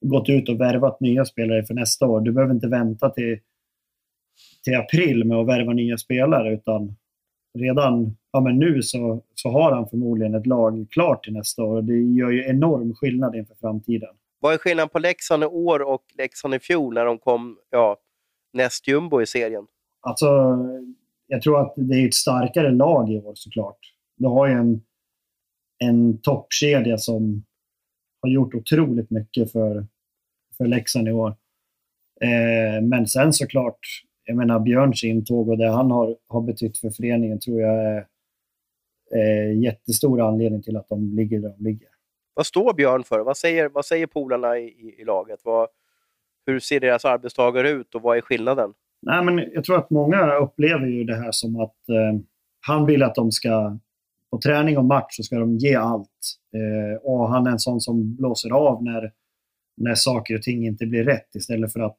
[0.00, 2.20] gått ut och värvat nya spelare för nästa år.
[2.20, 3.38] Du behöver inte vänta till,
[4.64, 6.96] till april med att värva nya spelare utan
[7.58, 11.82] redan ja, men nu så, så har han förmodligen ett lag klart till nästa år.
[11.82, 14.14] Det gör ju enorm skillnad inför framtiden.
[14.40, 17.96] Vad är skillnaden på Leksand i år och Leksand i fjol när de kom ja,
[18.52, 19.66] näst jumbo i serien?
[20.00, 20.26] Alltså,
[21.26, 23.78] jag tror att det är ett starkare lag i år såklart.
[24.16, 24.82] Du har ju en,
[25.78, 27.44] en toppkedja som
[28.22, 29.86] har gjort otroligt mycket för,
[30.56, 31.28] för Leksand i år.
[32.20, 33.80] Eh, men sen såklart,
[34.24, 38.06] jag menar Björns intåg och det han har, har betytt för föreningen tror jag är
[39.14, 41.88] eh, jättestor anledning till att de ligger där de ligger.
[42.34, 43.20] Vad står Björn för?
[43.20, 45.40] Vad säger, vad säger polarna i, i, i laget?
[45.44, 45.68] Vad,
[46.46, 48.74] hur ser deras arbetstagare ut och vad är skillnaden?
[49.02, 52.20] Nej, men jag tror att många upplever ju det här som att eh,
[52.60, 53.78] han vill att de ska,
[54.30, 56.08] på träning och match så ska de ge allt.
[56.54, 59.12] Eh, och han är en sån som blåser av när,
[59.76, 61.98] när saker och ting inte blir rätt istället för att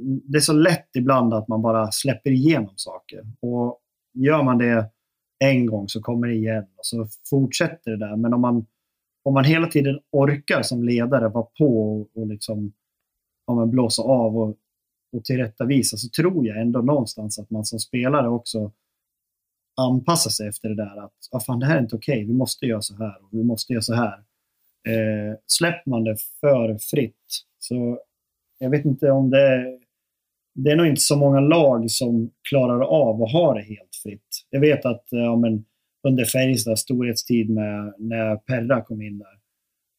[0.00, 3.22] det är så lätt ibland att man bara släpper igenom saker.
[3.40, 3.80] Och
[4.14, 4.90] gör man det
[5.38, 8.16] en gång så kommer det igen och så fortsätter det där.
[8.16, 8.66] Men om man,
[9.22, 12.72] om man hela tiden orkar som ledare vara på och, och liksom,
[13.46, 14.56] om man blåsa av och
[15.12, 18.72] och tillrättavisa så tror jag ändå någonstans att man som spelare också
[19.80, 22.26] anpassar sig efter det där att ah, fan, det här är inte okej, okay.
[22.26, 24.24] vi måste göra så här och vi måste göra så här.
[24.88, 27.98] Eh, släpper man det för fritt så
[28.58, 29.78] jag vet inte om det
[30.54, 34.46] det är nog inte så många lag som klarar av att ha det helt plötsligt.
[34.50, 35.64] Jag vet att eh, ja, men
[36.08, 39.38] under Färjestads storhetstid med, när Perra kom in där.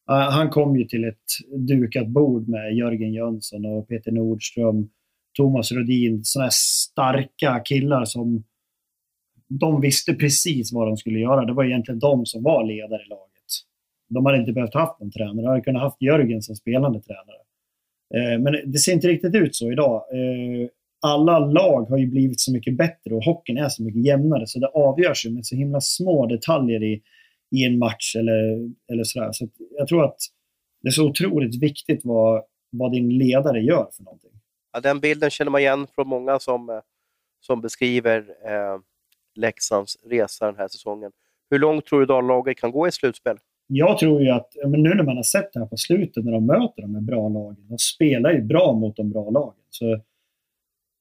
[0.06, 1.24] Han kom ju till ett
[1.68, 4.88] dukat bord med Jörgen Jönsson och Peter Nordström
[5.36, 8.44] Thomas Rodin, sådana här starka killar som
[9.48, 11.44] de visste precis vad de skulle göra.
[11.44, 13.30] Det var egentligen de som var ledare i laget.
[14.08, 15.42] De hade inte behövt haft någon tränare.
[15.42, 17.40] De hade kunnat haft Jörgen som spelande tränare.
[18.14, 19.94] Eh, men det ser inte riktigt ut så idag.
[20.12, 20.68] Eh,
[21.02, 24.46] alla lag har ju blivit så mycket bättre och hockeyn är så mycket jämnare.
[24.46, 27.02] Så det avgörs ju med så himla små detaljer i,
[27.50, 29.28] i en match eller, eller sådär.
[29.32, 29.48] Så
[29.78, 30.16] jag tror att
[30.82, 34.30] det är så otroligt viktigt vad, vad din ledare gör för någonting.
[34.72, 36.80] Ja, den bilden känner man igen från många som, eh,
[37.40, 38.78] som beskriver eh,
[39.34, 41.12] Leksands resa den här säsongen.
[41.50, 43.36] Hur långt tror du Dallaget kan gå i slutspel?
[43.66, 46.32] Jag tror ju att, men nu när man har sett det här på slutet när
[46.32, 49.62] de möter de här bra lagen, de spelar ju bra mot de bra lagen.
[49.70, 50.00] Så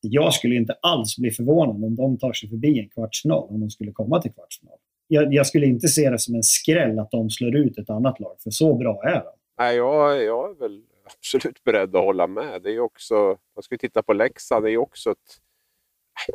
[0.02, 3.70] jag skulle inte alls bli förvånad om de tar sig förbi en kvartsfinal, om de
[3.70, 4.78] skulle komma till kvartsfinal.
[5.08, 8.20] Jag, jag skulle inte se det som en skräll att de slår ut ett annat
[8.20, 9.32] lag, för så bra är de.
[9.58, 10.82] Nej, jag, jag är väl
[11.18, 12.62] absolut beredd att hålla med.
[12.64, 15.38] Det är också, man ska titta på Leksand, det är ju också ett,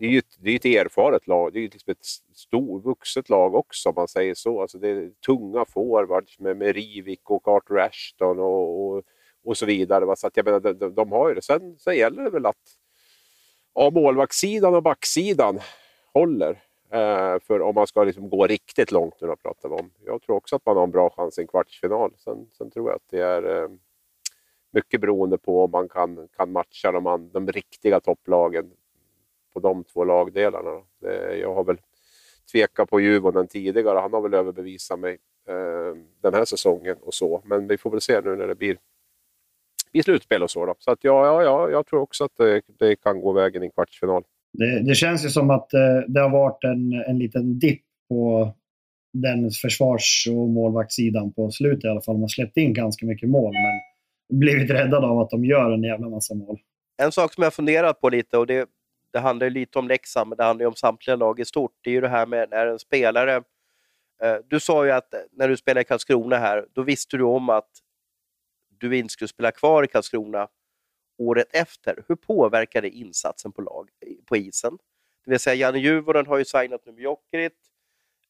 [0.00, 1.52] det är ju ett, det är ett erfaret lag.
[1.52, 2.04] Det är ju liksom ett
[2.34, 4.60] stort, vuxet lag också om man säger så.
[4.60, 9.02] Alltså det är tunga forwards med, med Rivik och Arthur Ashton och, och,
[9.44, 10.16] och så vidare.
[10.16, 11.42] Så att jag menar, de, de har ju det.
[11.42, 12.56] Sen, sen gäller det väl att
[13.74, 15.60] ja, målvaktssidan och backsidan
[16.12, 16.62] håller.
[16.90, 19.90] Eh, för om man ska liksom gå riktigt långt nu, pratar vi om.
[20.04, 22.12] Jag tror också att man har en bra chans i en kvartsfinal.
[22.18, 23.68] Sen, sen tror jag att det är eh,
[24.72, 28.70] mycket beroende på om man kan, kan matcha de, de riktiga topplagen
[29.52, 30.82] på de två lagdelarna.
[31.00, 31.80] Det, jag har väl
[32.52, 33.98] tvekat på Juvonen tidigare.
[33.98, 35.18] Han har väl överbevisat mig
[35.48, 37.42] eh, den här säsongen och så.
[37.44, 38.78] Men vi får väl se nu när det blir,
[39.94, 40.66] blir slutspel och så.
[40.66, 40.74] Då.
[40.78, 43.66] Så att ja, ja, ja, jag tror också att det, det kan gå vägen i
[43.66, 44.22] en kvartsfinal.
[44.52, 48.52] Det, det, känns ju som att eh, det har varit en, en liten dipp på
[49.12, 52.14] den försvars och målvaktssidan på slutet i alla fall.
[52.14, 55.82] De har släppt in ganska mycket mål, men blivit räddade av att de gör en
[55.82, 56.58] jävla massa mål.
[57.02, 58.68] En sak som jag funderat på lite, och det,
[59.12, 61.72] det handlar lite om Leksand, men det handlar om samtliga lag i stort.
[61.84, 63.34] Det är ju det här med när en spelare...
[64.22, 67.48] Eh, du sa ju att när du spelade i Karlskrona här, då visste du om
[67.48, 67.70] att
[68.88, 70.48] du inte skulle spela kvar i Karlskrona
[71.18, 72.04] året efter.
[72.08, 73.90] Hur påverkar det insatsen på, lag,
[74.26, 74.78] på isen?
[75.24, 77.58] Det vill säga, Janne Juvonen har ju signat nu med Jokerit.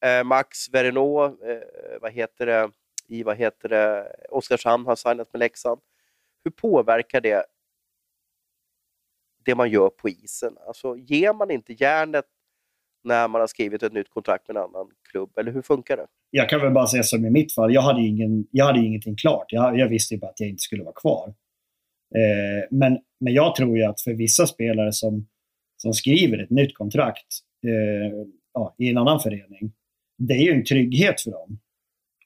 [0.01, 1.61] Eh, Max Verino, eh,
[2.01, 2.71] vad heter det,
[3.07, 5.81] i vad heter det, Oskarshamn har signat med Leksand.
[6.43, 7.45] Hur påverkar det
[9.45, 10.57] det man gör på isen?
[10.67, 12.25] Alltså, ger man inte järnet
[13.05, 15.37] när man har skrivit ett nytt kontrakt med en annan klubb?
[15.37, 16.07] Eller hur funkar det?
[16.31, 17.73] Jag kan väl bara säga som i mitt fall.
[17.73, 19.45] Jag hade, ingen, jag hade ingenting klart.
[19.49, 21.27] Jag, jag visste ju bara att jag inte skulle vara kvar.
[22.15, 25.27] Eh, men, men jag tror ju att för vissa spelare som,
[25.77, 27.27] som skriver ett nytt kontrakt
[27.67, 29.73] eh, ja, i en annan förening,
[30.17, 31.59] det är ju en trygghet för dem.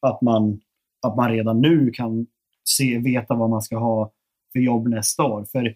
[0.01, 0.61] Att man,
[1.07, 2.27] att man redan nu kan
[2.63, 4.11] se, veta vad man ska ha
[4.53, 5.45] för jobb nästa år.
[5.45, 5.75] För,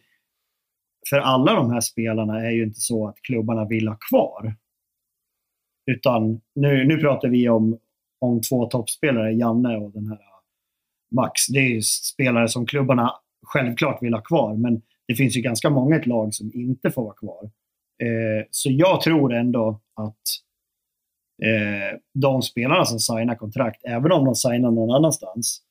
[1.10, 4.56] för alla de här spelarna är ju inte så att klubbarna vill ha kvar.
[5.92, 7.80] Utan nu, nu pratar vi om,
[8.20, 10.20] om två toppspelare, Janne och den här äh,
[11.16, 11.48] Max.
[11.48, 13.12] Det är spelare som klubbarna
[13.46, 14.56] självklart vill ha kvar.
[14.56, 17.44] Men det finns ju ganska många ett lag som inte får vara kvar.
[18.04, 20.24] Eh, så jag tror ändå att
[21.44, 25.62] eh, de spelarna som signar kontrakt, även om de signar någon annanstans,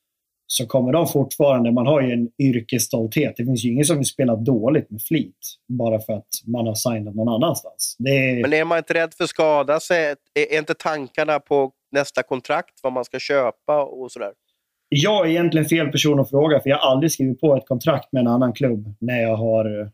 [0.53, 3.33] så kommer de fortfarande, man har ju en yrkesstolthet.
[3.37, 5.37] Det finns ju ingen som vill spela dåligt med flit
[5.67, 7.97] bara för att man har signat någon annanstans.
[7.99, 8.41] Är...
[8.41, 10.15] Men är man inte rädd för att skada sig?
[10.33, 14.31] Är inte tankarna på nästa kontrakt, vad man ska köpa och sådär?
[14.89, 18.11] Jag är egentligen fel person att fråga, för jag har aldrig skrivit på ett kontrakt
[18.11, 19.91] med en annan klubb när jag har,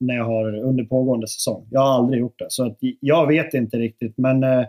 [0.00, 1.68] när jag har under pågående säsong.
[1.70, 2.46] Jag har aldrig gjort det.
[2.48, 4.64] Så jag vet inte riktigt, men eh,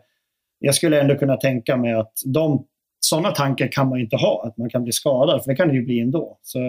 [0.59, 2.65] jag skulle ändå kunna tänka mig att de,
[3.05, 5.73] sådana tankar kan man inte ha, att man kan bli skadad, för det kan det
[5.73, 6.37] ju bli ändå.
[6.41, 6.59] Så,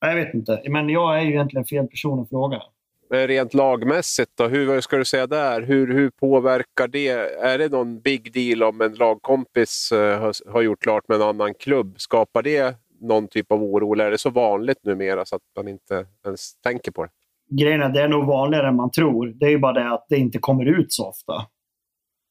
[0.00, 2.62] jag vet inte, men jag är ju egentligen fel person att fråga.
[3.10, 5.62] Rent lagmässigt då, hur ska du säga där?
[5.62, 7.08] Hur, hur påverkar det?
[7.40, 11.22] Är det någon big deal om en lagkompis uh, har, har, gjort klart med en
[11.22, 11.94] annan klubb?
[11.96, 15.68] Skapar det någon typ av oro eller är det så vanligt numera så att man
[15.68, 17.10] inte ens tänker på det?
[17.50, 19.26] Grejen är det är nog vanligare än man tror.
[19.26, 21.32] Det är ju bara det att det inte kommer ut så ofta.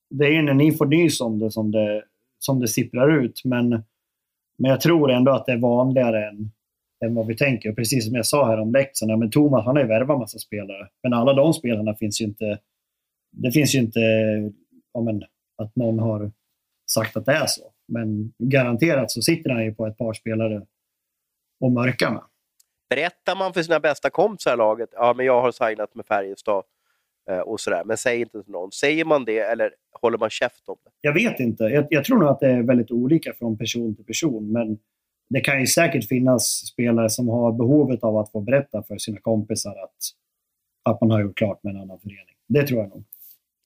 [0.10, 2.04] Det är ju när ni får nys om det som det,
[2.48, 3.42] som det sipprar ut.
[3.44, 3.70] Men,
[4.58, 6.52] men jag tror ändå att det är vanligare än,
[7.06, 7.74] än vad vi tänker.
[7.74, 10.88] Precis som jag sa här om Leksand, men Thomas han har ju värvat massa spelare.
[11.04, 12.60] Men alla de spelarna finns ju inte...
[13.32, 14.00] Det finns ju inte
[14.94, 15.24] ja, men,
[15.58, 16.32] att någon har
[16.92, 17.72] sagt att det är så.
[17.88, 20.62] Men garanterat så sitter han ju på ett par spelare
[21.60, 22.24] och mörkar med.
[22.90, 26.64] Berättar man för sina bästa kompisar i laget, ja men jag har signat med Färjestad
[27.30, 28.72] eh, och sådär, men säg inte till någon.
[28.72, 30.90] Säger man det eller håller man käft om det?
[31.02, 31.64] Jag vet inte.
[31.64, 34.78] Jag, jag tror nog att det är väldigt olika från person till person, men
[35.30, 39.20] det kan ju säkert finnas spelare som har behovet av att få berätta för sina
[39.20, 39.96] kompisar att,
[40.84, 42.36] att man har gjort klart med en annan förening.
[42.48, 43.04] Det tror jag nog.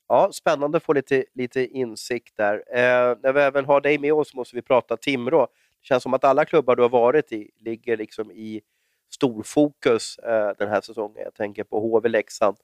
[0.08, 2.54] Ja, spännande att få lite, lite insikt där.
[2.54, 5.48] Eh, när vi även har dig med oss måste vi prata Timrå.
[5.82, 8.62] Det känns som att alla klubbar du har varit i ligger liksom i
[9.14, 11.24] storfokus eh, den här säsongen.
[11.24, 12.58] Jag tänker på HV Leksand,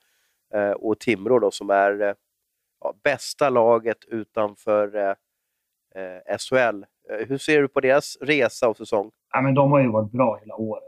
[0.53, 2.13] eh, och Timrå då, som är eh,
[2.79, 5.15] ja, bästa laget utanför eh,
[5.95, 6.83] eh SHL.
[7.09, 9.11] Eh, hur ser du på deras resa och säsong?
[9.31, 10.83] Ja, men de har ju varit bra hela året.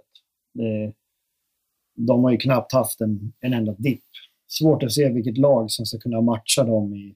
[1.96, 4.04] De har ju knappt haft en, en enda dipp.
[4.48, 7.16] Svårt att se vilket lag som ska kunna matcha dem i,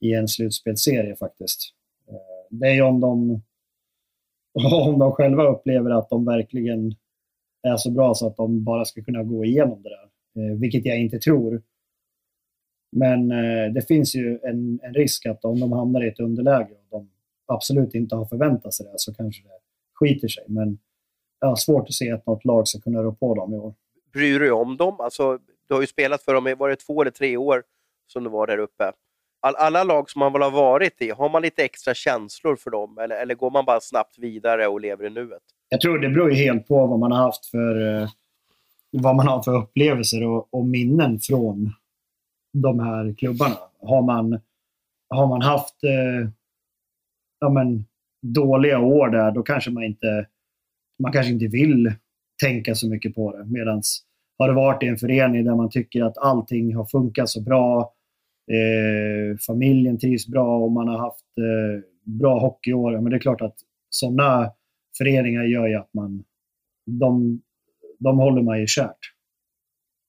[0.00, 1.60] i en slutspelsserie faktiskt.
[2.08, 3.42] Eh, det är ju om de,
[4.88, 6.94] om de själva upplever att de verkligen
[7.62, 10.06] är så bra så att de bara ska kunna gå igenom det där.
[10.42, 11.62] Eh, vilket jag inte tror.
[12.96, 16.70] Men eh, det finns ju en, en, risk att om de hamnar i ett underläge
[16.70, 17.10] och de
[17.46, 19.58] absolut inte har förväntat sig det så kanske det
[19.94, 20.44] skiter sig.
[20.48, 20.78] Men
[21.40, 23.74] jag har svårt att se att något lag ska kunna rå på dem i år.
[24.12, 25.00] Bryr du dig om dem?
[25.00, 25.38] Alltså,
[25.68, 27.62] du har ju spelat för dem, var det två eller tre år
[28.06, 28.92] som du var där uppe?
[29.40, 32.70] All, alla lag som man väl har varit i, har man lite extra känslor för
[32.70, 35.42] dem eller, eller går man bara snabbt vidare och lever i nuet?
[35.68, 38.08] Jag tror det beror ju helt på vad man har haft för, eh,
[38.90, 41.72] vad man har för upplevelser och, och minnen från
[42.62, 43.56] de här klubbarna.
[43.80, 44.40] Har man,
[45.08, 46.30] har man haft eh,
[47.40, 47.84] ja, men,
[48.22, 50.26] dåliga år där, då kanske man inte,
[51.02, 51.92] man kanske inte vill
[52.42, 53.44] tänka så mycket på det.
[53.44, 53.82] Medan
[54.38, 57.92] har det varit i en förening där man tycker att allting har funkat så bra,
[58.52, 63.40] eh, familjen trivs bra och man har haft eh, bra hockeyår, men det är klart
[63.40, 63.56] att
[63.90, 64.50] sådana
[64.98, 66.24] föreningar gör ju att man,
[66.86, 67.42] de,
[67.98, 68.98] de håller man ju kärt.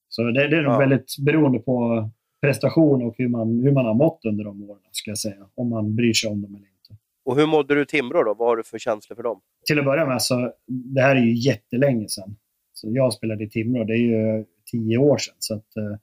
[0.10, 0.78] Så det, det är nog ja.
[0.78, 2.10] väldigt beroende på
[2.42, 5.50] prestation och hur man, hur man har mått under de åren, ska jag säga.
[5.56, 7.02] Om man bryr sig om dem eller inte.
[7.26, 8.34] Och hur mådde du i Timrå då?
[8.34, 9.42] Vad har du för känslor för dem?
[9.68, 12.36] Till att börja med, så, det här är ju jättelänge sedan.
[12.74, 15.36] Så jag spelade i Timrå, det är ju tio år sedan.
[15.40, 15.98] Så att, eh,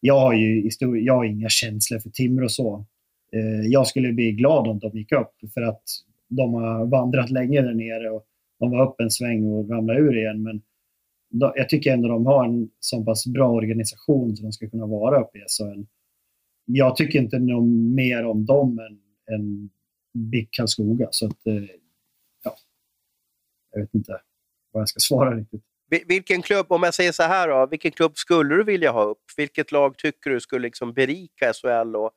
[0.00, 2.84] jag, har ju jag har inga känslor för Timrå så.
[3.32, 5.82] Eh, jag skulle bli glad om de gick upp, för att
[6.28, 8.24] de har vandrat länge där nere och
[8.58, 10.42] de var upp en sväng och ramlade ur igen.
[10.42, 10.62] Men
[11.38, 15.20] jag tycker ändå de har en så pass bra organisation som de ska kunna vara
[15.20, 15.82] uppe i SHL.
[16.64, 19.00] Jag tycker inte något mer om dem än,
[19.34, 19.70] än
[20.12, 21.08] BIK Karlskoga.
[21.10, 21.54] Så att, eh,
[22.44, 22.56] ja,
[23.72, 24.20] jag vet inte
[24.72, 25.62] vad jag ska svara riktigt.
[26.06, 29.22] Vilken klubb, om jag säger så här då, vilken klubb skulle du vilja ha upp?
[29.36, 32.10] Vilket lag tycker du skulle liksom berika SHL och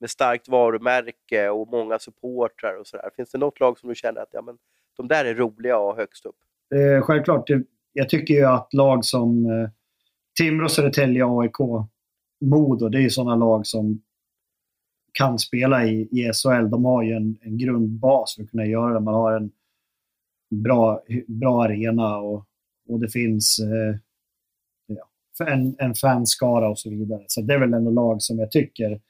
[0.00, 3.10] med starkt varumärke och många supportrar och sådär?
[3.16, 4.58] Finns det något lag som du känner att ja, men,
[4.96, 6.36] de där är roliga ha högst upp?
[6.74, 9.70] Eh, självklart, det, jag tycker ju att lag som eh,
[10.38, 11.58] Timrå, Södertälje, AIK,
[12.44, 14.02] Modo, det är ju sådana lag som
[15.12, 16.70] kan spela i, i SHL.
[16.70, 19.00] De har ju en, en grundbas för att kunna göra det.
[19.00, 19.50] Man har en
[20.50, 22.46] bra, bra arena och,
[22.88, 23.96] och det finns eh,
[24.86, 27.24] ja, en, en fanskara och så vidare.
[27.26, 29.00] Så det är väl ändå lag som jag tycker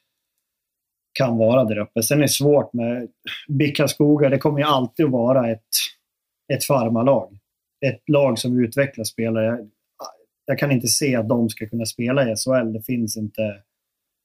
[1.12, 2.03] kan vara där uppe.
[2.03, 3.09] Sen är det svårt med
[3.49, 3.78] BIK
[4.31, 5.68] Det kommer ju alltid att vara ett,
[6.53, 7.39] ett farmarlag
[7.87, 9.59] ett lag som utvecklar spelare.
[10.45, 12.72] Jag, kan inte se att de ska kunna spela i SHL.
[12.72, 13.62] Det finns inte.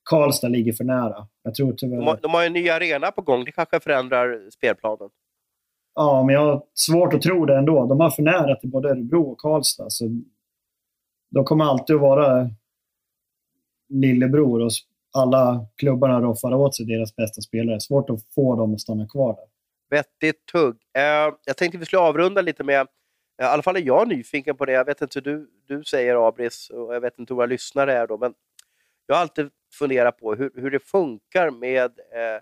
[0.09, 1.27] Karlstad ligger för nära.
[1.43, 1.97] Jag tror tyvärr...
[1.97, 3.45] de, har, de har en ny arena på gång.
[3.45, 5.09] Det kanske förändrar spelplanen.
[5.95, 7.85] Ja, men jag har svårt att tro det ändå.
[7.85, 9.89] De har för nära till både Örebro och Karlstad.
[9.89, 10.21] Så
[11.31, 12.49] de kommer alltid att vara
[13.89, 14.71] lillebror och
[15.15, 17.79] alla klubbarna roffar åt sig deras bästa spelare.
[17.79, 19.45] Svårt att få dem att stanna kvar där.
[19.97, 20.73] Vettigt tugg.
[20.73, 22.87] Uh, jag tänkte vi skulle avrunda lite med
[23.41, 24.71] i alla fall är jag nyfiken på det.
[24.71, 27.93] Jag vet inte hur du, du säger Abris och jag vet inte hur våra lyssnare
[27.93, 28.33] är då, men
[29.05, 32.41] jag har alltid funderat på hur, hur det funkar med eh,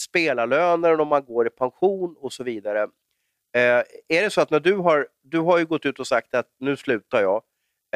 [0.00, 2.82] spelarlöner om man går i pension och så vidare.
[3.56, 6.34] Eh, är det så att när du har, du har ju gått ut och sagt
[6.34, 7.42] att nu slutar jag,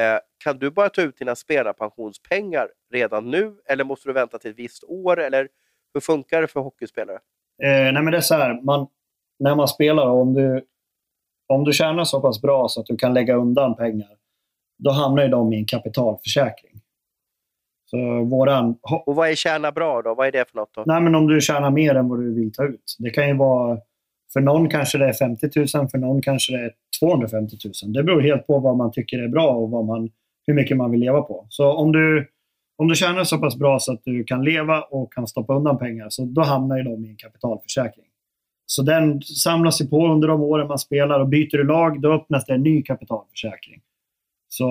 [0.01, 4.51] eh, kan du bara ta ut dina spelarpensionspengar redan nu eller måste du vänta till
[4.51, 5.19] ett visst år?
[5.19, 5.47] Eller
[5.93, 7.19] hur funkar det för hockeyspelare?
[7.63, 8.87] Eh, nej men det är så här, man,
[9.39, 10.65] när man spelar, om du
[11.47, 14.09] om du tjänar så pass bra så att du kan lägga undan pengar,
[14.77, 16.81] då hamnar ju de i en kapitalförsäkring.
[17.85, 18.77] Så våran...
[19.05, 20.15] Och vad är tjäna bra då?
[20.15, 20.73] Vad är det för något?
[20.75, 20.83] Då?
[20.85, 22.95] Nej, men om du tjänar mer än vad du vill ta ut.
[22.99, 23.79] Det kan ju vara...
[24.33, 27.93] För någon kanske det är 50 000, för någon kanske det är 250 000.
[27.93, 30.09] Det beror helt på vad man tycker är bra och vad man,
[30.47, 31.45] hur mycket man vill leva på.
[31.49, 32.27] Så om du,
[32.77, 35.77] om du tjänar så pass bra så att du kan leva och kan stoppa undan
[35.77, 38.05] pengar, så då hamnar ju de i en kapitalförsäkring.
[38.65, 42.13] Så den samlas ju på under de åren man spelar och byter du lag, då
[42.13, 43.81] öppnas det en ny kapitalförsäkring.
[44.47, 44.67] Så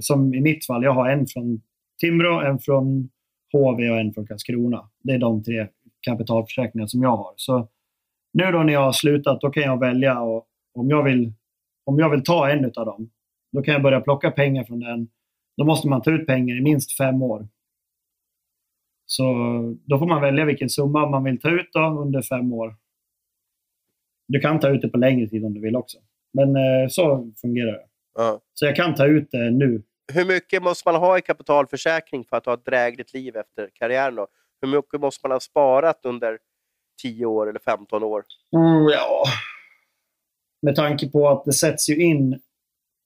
[0.00, 1.60] som i mitt fall, jag har en från
[2.00, 3.08] Timrå, en från
[3.52, 4.88] HV och en från Karlskrona.
[5.02, 5.66] Det är de tre
[6.00, 7.32] kapitalförsäkringar som jag har.
[7.36, 7.68] Så
[8.32, 11.32] nu då när jag har slutat, då kan jag välja och om jag vill,
[11.84, 13.10] om jag vill ta en av dem,
[13.52, 15.08] då kan jag börja plocka pengar från den.
[15.56, 17.48] Då måste man ta ut pengar i minst fem år.
[19.06, 19.24] Så
[19.84, 22.74] då får man välja vilken summa man vill ta ut då under fem år.
[24.28, 25.98] Du kan ta ut det på längre tid om du vill också.
[26.32, 27.86] Men eh, så fungerar det.
[28.14, 28.40] Ja.
[28.54, 32.36] Så jag kan ta ut det nu hur mycket måste man ha i kapitalförsäkring för
[32.36, 34.14] att ha ett drägligt liv efter karriären?
[34.14, 34.26] Då?
[34.60, 36.38] Hur mycket måste man ha sparat under
[37.02, 38.24] 10 år eller 15 år?
[38.56, 39.24] Mm, ja,
[40.62, 42.40] med tanke på att det sätts ju in,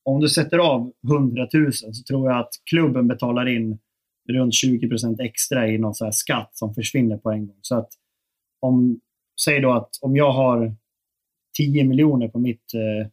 [0.04, 3.78] om du sätter av 100 000 så tror jag att klubben betalar in
[4.28, 7.58] runt 20% extra i någon så skatt som försvinner på en gång.
[7.60, 7.88] Så att
[8.60, 9.00] om,
[9.44, 10.76] säg då att om jag har
[11.60, 13.08] 10 miljoner på mitt eh,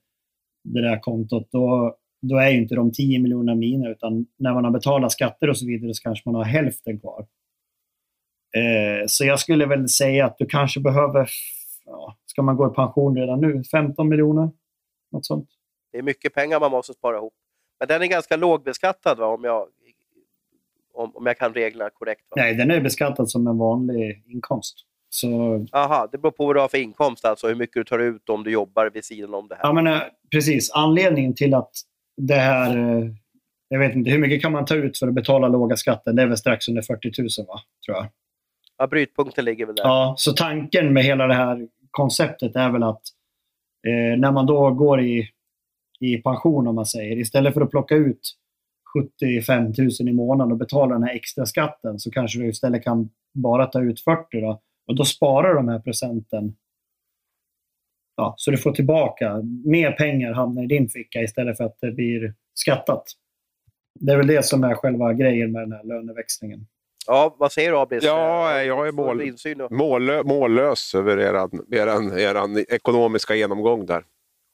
[0.64, 4.64] det där kontot, då, då är ju inte de 10 miljonerna mina, utan när man
[4.64, 7.28] har betalat skatter och så vidare så kanske man har hälften kvar.
[8.56, 11.30] Eh, så jag skulle väl säga att du kanske behöver,
[11.86, 14.50] ja, ska man gå i pension redan nu, 15 miljoner?
[15.12, 15.50] Något sånt.
[15.92, 17.34] Det är mycket pengar man måste spara ihop.
[17.80, 19.26] Men den är ganska lågbeskattad va?
[19.26, 19.68] Om, jag,
[20.94, 22.22] om, om jag kan reglerna korrekt?
[22.30, 22.36] Va?
[22.36, 24.86] Nej, den är beskattad som en vanlig inkomst.
[25.10, 25.66] Så...
[25.72, 28.30] Aha, det beror på vad du har för inkomst, alltså hur mycket du tar ut
[28.30, 29.64] om du jobbar vid sidan om det här.
[29.64, 30.02] Ja, men, eh,
[30.32, 30.72] precis.
[30.72, 31.72] Anledningen till att
[32.18, 32.78] det här...
[32.78, 33.10] Eh,
[33.70, 36.16] jag vet inte, hur mycket kan man ta ut för att betala låga skatten?
[36.16, 37.60] Det är väl strax under 40 000, va?
[37.86, 38.08] tror jag.
[38.78, 39.84] Ja, brytpunkten ligger väl där.
[39.84, 43.02] Ja, så tanken med hela det här konceptet är väl att
[43.88, 45.30] eh, när man då går i,
[46.00, 48.38] i pension, om man säger, istället för att plocka ut
[49.20, 53.10] 75 000 i månaden och betala den här extra skatten så kanske du istället kan
[53.34, 54.62] bara ta ut 40 då.
[54.88, 56.56] Och då sparar de här procenten.
[58.16, 59.42] Ja, så du får tillbaka.
[59.66, 63.04] Mer pengar hamnar i din ficka istället för att det blir skattat.
[64.00, 66.68] Det är väl det som är själva grejen med den här löneväxlingen.
[67.08, 68.04] Ja, vad säger du Abris?
[68.04, 69.34] Ja, jag är mål,
[69.72, 71.34] mållö, mållös över er
[71.72, 74.04] eran, eran ekonomiska genomgång där.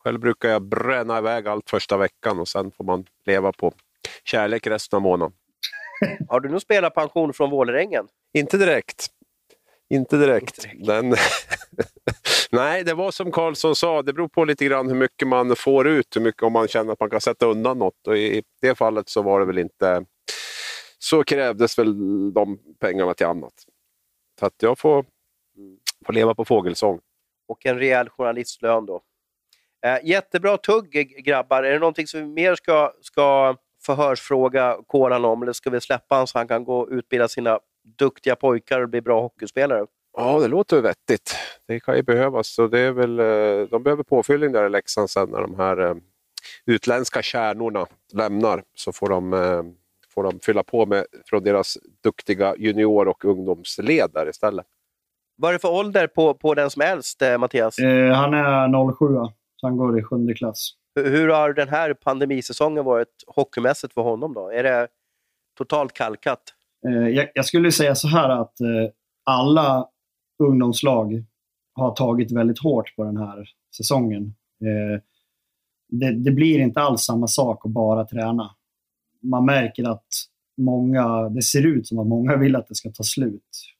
[0.03, 3.73] Själv brukar jag bränna iväg allt första veckan och sen får man leva på
[4.23, 5.33] kärlek resten av månaden.
[6.29, 8.07] Har du nog spelat pension från Vålerengen?
[8.33, 9.07] Inte direkt.
[9.93, 10.67] Inte direkt.
[10.73, 11.15] Den...
[12.51, 15.87] Nej, det var som Karlsson sa, det beror på lite grann hur mycket man får
[15.87, 18.07] ut, hur mycket om man känner att man kan sätta undan något.
[18.07, 20.05] Och I det fallet så var det väl inte...
[20.99, 21.93] Så krävdes väl
[22.33, 23.53] de pengarna till annat.
[24.39, 25.05] Så att jag får,
[26.05, 26.99] får leva på fågelsång.
[27.47, 29.01] Och en rejäl journalistlön då.
[29.85, 30.91] Eh, jättebra tugg
[31.25, 31.63] grabbar.
[31.63, 36.15] Är det någonting som vi mer ska, ska förhörsfråga Kolan om eller ska vi släppa
[36.15, 39.85] honom så han kan gå och utbilda sina duktiga pojkar och bli bra hockeyspelare?
[40.17, 41.35] Ja, det låter vettigt.
[41.67, 42.47] Det kan ju behövas.
[42.47, 45.77] Så det är väl, eh, de behöver påfyllning där i Leksand sen när de här
[45.77, 45.95] eh,
[46.65, 48.63] utländska kärnorna lämnar.
[48.75, 49.63] Så får de, eh,
[50.13, 54.65] får de fylla på med från deras duktiga junior och ungdomsled där istället.
[55.35, 57.79] Vad är det för ålder på, på den som är äldst, Mattias?
[57.79, 59.05] Eh, han är 07,
[59.55, 60.73] så han går i sjunde klass.
[60.95, 64.33] Hur har den här pandemisäsongen varit hockeymässigt för honom?
[64.33, 64.49] då?
[64.49, 64.87] Är det
[65.57, 66.53] totalt kalkat?
[66.87, 68.89] Eh, jag, jag, skulle säga så här att eh,
[69.23, 69.89] alla
[70.43, 71.23] ungdomslag
[71.73, 74.35] har tagit väldigt hårt på den här säsongen.
[74.61, 75.01] Eh,
[75.89, 78.55] det, det, blir inte alls samma sak att bara träna.
[79.21, 80.07] Man märker att
[80.57, 83.73] många, det ser ut som att många vill att det ska ta slut.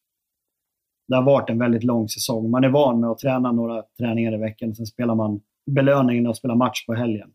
[1.07, 2.49] Det har varit en väldigt lång säsong.
[2.49, 6.27] Man är van med att träna några träningar i veckan och sen spelar man belöningen
[6.27, 7.31] att spela match på helgen.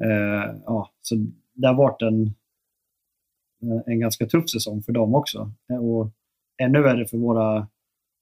[0.00, 1.14] Eh, ja, så
[1.52, 2.34] det har varit en,
[3.70, 5.50] Eh, en ganska tuff säsong för dem också.
[5.70, 6.10] Eh, och
[6.62, 7.68] ännu värre för våra,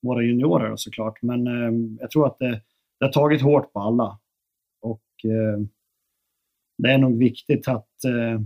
[0.02, 1.22] våra juniorer såklart.
[1.22, 2.60] Men eh, jag tror att det,
[2.98, 4.18] det, har tagit hårt på alla.
[4.80, 5.60] Och eh,
[6.78, 8.40] det är nog viktigt att eh,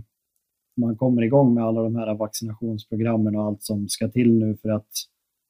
[0.77, 4.69] man kommer igång med alla de här vaccinationsprogrammen och allt som ska till nu för
[4.69, 4.89] att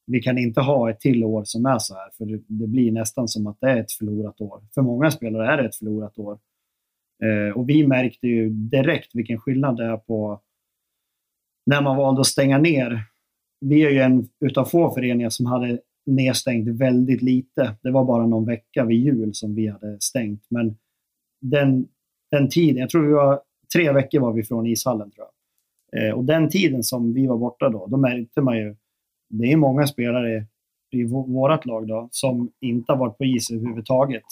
[0.06, 2.91] vi kan inte ha ett till år som är så här, för det, det, blir
[2.91, 4.62] nästan som att det är ett förlorat år.
[4.74, 6.39] För många spelare är det ett förlorat år.
[7.24, 10.41] Eh, och vi märkte ju direkt vilken skillnad det är på
[11.68, 13.03] när man valde att stänga ner.
[13.59, 17.76] Vi är ju en utav få föreningar som hade nedstängt väldigt lite.
[17.84, 20.45] Det var bara någon vecka vid jul som vi hade stängt.
[20.49, 20.76] Men
[21.41, 21.88] den,
[22.32, 23.41] den tiden, jag tror vi var
[23.74, 25.28] tre veckor var vi från ishallen tror
[25.91, 26.07] jag.
[26.07, 28.76] Eh, och den tiden som vi var borta då, då märkte man ju
[29.30, 30.45] det är många spelare
[30.91, 34.24] i vårt lag då, som inte har varit på is överhuvudtaget.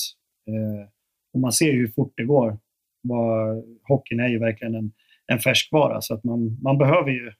[0.47, 0.89] Eh,
[1.33, 2.57] och man ser hur fort det går.
[3.01, 4.91] Var, hockeyn är ju verkligen en,
[5.27, 7.33] en färskvara, så att man, man behöver ju...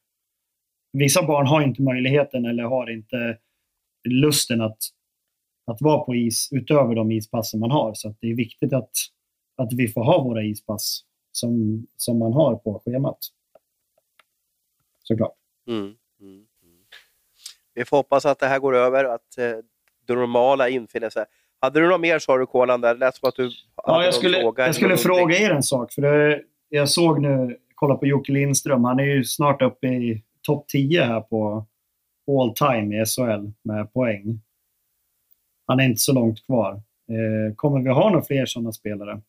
[0.93, 3.37] Vissa barn har inte möjligheten eller har inte
[4.09, 4.77] lusten att,
[5.71, 7.93] att vara på is utöver de ispassen man har.
[7.93, 8.91] Så det är viktigt att,
[9.57, 13.17] att vi får ha våra ispass som, som man har på schemat.
[15.03, 15.35] Såklart.
[15.67, 16.45] Mm, mm
[17.75, 19.43] vi får hoppas att det här går över, att eh,
[20.07, 21.25] det normala infinner sig.
[21.59, 22.93] Hade du något mer sa du Kolan där?
[22.93, 24.65] Det lät som att du ja, jag skulle, fråga.
[24.65, 25.93] Jag skulle fråga er en sak.
[25.93, 30.23] För det, jag såg nu, kolla på Jocke Lindström, han är ju snart uppe i
[30.41, 31.65] topp 10 här på
[32.31, 34.41] all time i SHL med poäng.
[35.67, 36.73] Han är inte så långt kvar.
[37.09, 39.21] Eh, kommer vi ha några fler sådana spelare?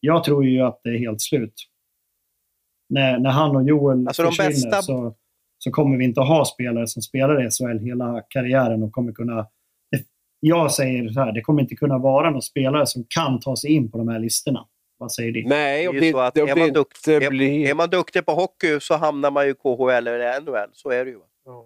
[0.00, 1.54] Jag tror ju att det är helt slut.
[2.88, 4.82] när, när han och Joel alltså försvinner bästa...
[4.82, 5.14] så,
[5.58, 9.46] så kommer vi inte ha spelare som spelar i SHL hela karriären och kommer kunna...
[10.40, 13.72] Jag säger så här, det kommer inte kunna vara någon spelare som kan ta sig
[13.72, 14.66] in på de här listorna.
[15.00, 15.44] Vad säger du?
[15.46, 19.30] Nej, det, det, det, är, man duktig, är, är, man duktig på hockey så hamnar
[19.30, 20.70] man ju i KHL eller NHL.
[20.72, 21.20] Så är det ju.
[21.44, 21.64] Ja.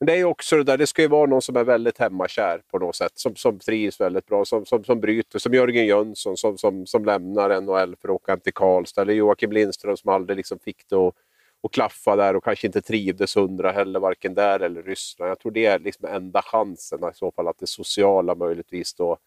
[0.00, 1.98] Men det är ju också det där, det ska ju vara någon som är väldigt
[1.98, 3.12] hemmakär på något sätt.
[3.14, 5.38] Som, som trivs väldigt bra, som, som, som bryter.
[5.38, 9.02] Som Jörgen Jönsson som, som, som lämnar NHL för att åka hem till Karlstad.
[9.02, 11.14] Eller Joakim Lindström som aldrig liksom fick det att,
[11.62, 15.30] att klaffa där och kanske inte trivdes hundra heller, varken där eller Ryssland.
[15.30, 19.18] Jag tror det är liksom enda chansen i så fall, att det sociala möjligtvis då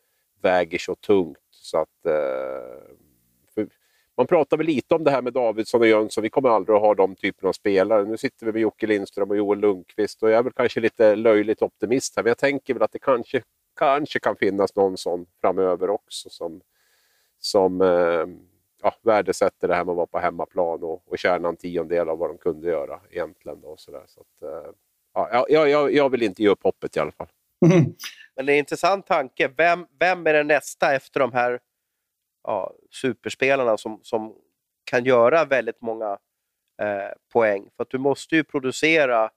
[0.41, 1.37] väger så tungt.
[1.51, 2.93] Så att, eh,
[4.17, 6.21] man pratar väl lite om det här med Davidsson och Jönsson.
[6.21, 8.05] Vi kommer aldrig att ha de typerna av spelare.
[8.05, 11.15] Nu sitter vi med Jocke Lindström och Joel Lundqvist och jag är väl kanske lite
[11.15, 13.41] löjligt optimist här, men jag tänker väl att det kanske,
[13.79, 16.61] kanske kan finnas någon sån framöver också som,
[17.39, 18.25] som eh,
[18.83, 22.17] ja, värdesätter det här med att vara på hemmaplan och, och tjäna en tiondel av
[22.17, 23.61] vad de kunde göra egentligen.
[23.61, 24.03] Då, så där.
[24.07, 24.71] Så att, eh,
[25.13, 27.27] ja, jag, jag, jag vill inte ge upp hoppet i alla fall.
[28.35, 29.51] Men det är en intressant tanke.
[29.57, 31.59] Vem, vem är det nästa efter de här
[32.43, 34.35] ja, superspelarna som, som
[34.83, 36.17] kan göra väldigt många
[36.81, 37.69] eh, poäng.
[37.75, 39.29] För att du måste ju producera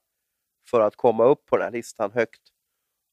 [0.69, 2.41] för att komma upp på den här listan högt.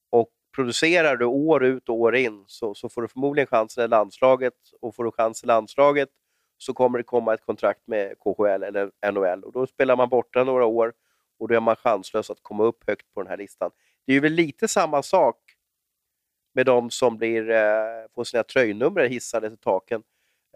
[0.09, 3.87] Och producerar du år ut och år in så, så får du förmodligen chansen i
[3.87, 6.09] landslaget och får du chans i landslaget
[6.57, 10.43] så kommer det komma ett kontrakt med KHL eller NHL och då spelar man borta
[10.43, 10.93] några år
[11.39, 13.71] och då är man chanslös att komma upp högt på den här listan.
[14.05, 15.37] Det är ju väl lite samma sak
[16.55, 20.03] med de som blir, eh, får sina tröjnummer hissade till taken.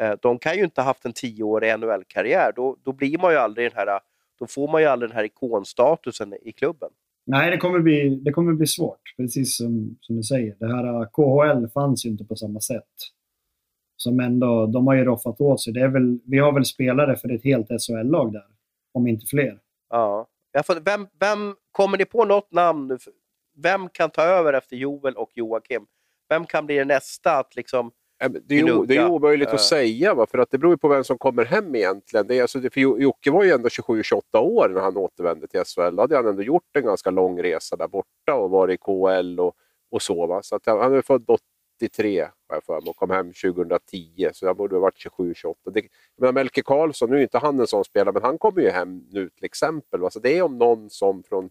[0.01, 2.51] Eh, de kan ju inte ha haft en tioårig NHL-karriär.
[2.55, 3.99] Då, då blir man ju aldrig den här,
[4.39, 6.89] då får man ju aldrig den här ikonstatusen i klubben.
[7.25, 9.01] Nej, det kommer bli, det kommer bli svårt.
[9.17, 10.55] Precis som, som du säger.
[10.59, 12.93] Det här KHL fanns ju inte på samma sätt.
[13.95, 15.73] Som ändå, de har ju roffat åt sig.
[15.73, 18.45] Det är väl, vi har väl spelare för ett helt SHL-lag där.
[18.93, 19.59] Om inte fler.
[19.89, 20.27] Ja.
[20.83, 22.97] Vem, vem, kommer ni på något namn
[23.63, 25.85] vem kan ta över efter Joel och Joakim?
[26.29, 30.25] Vem kan bli nästa att liksom det är, det är omöjligt att säga, va?
[30.31, 32.27] för att det beror på vem som kommer hem egentligen.
[32.27, 35.95] Det är, alltså, för Jocke var ju ändå 27-28 år när han återvände till SHL.
[35.95, 39.39] Då hade han ändå gjort en ganska lång resa där borta och varit i KHL
[39.39, 39.55] och,
[39.91, 40.27] och så.
[40.27, 40.41] Va?
[40.43, 41.25] så han är född
[41.81, 46.33] 83 har jag för mig, och kom hem 2010, så han borde ha varit 27-28.
[46.33, 49.29] Melke Karlsson, nu är inte han en sån spelare, men han kommer ju hem nu
[49.29, 49.99] till exempel.
[49.99, 50.09] Va?
[50.09, 51.49] Så det är om någon som från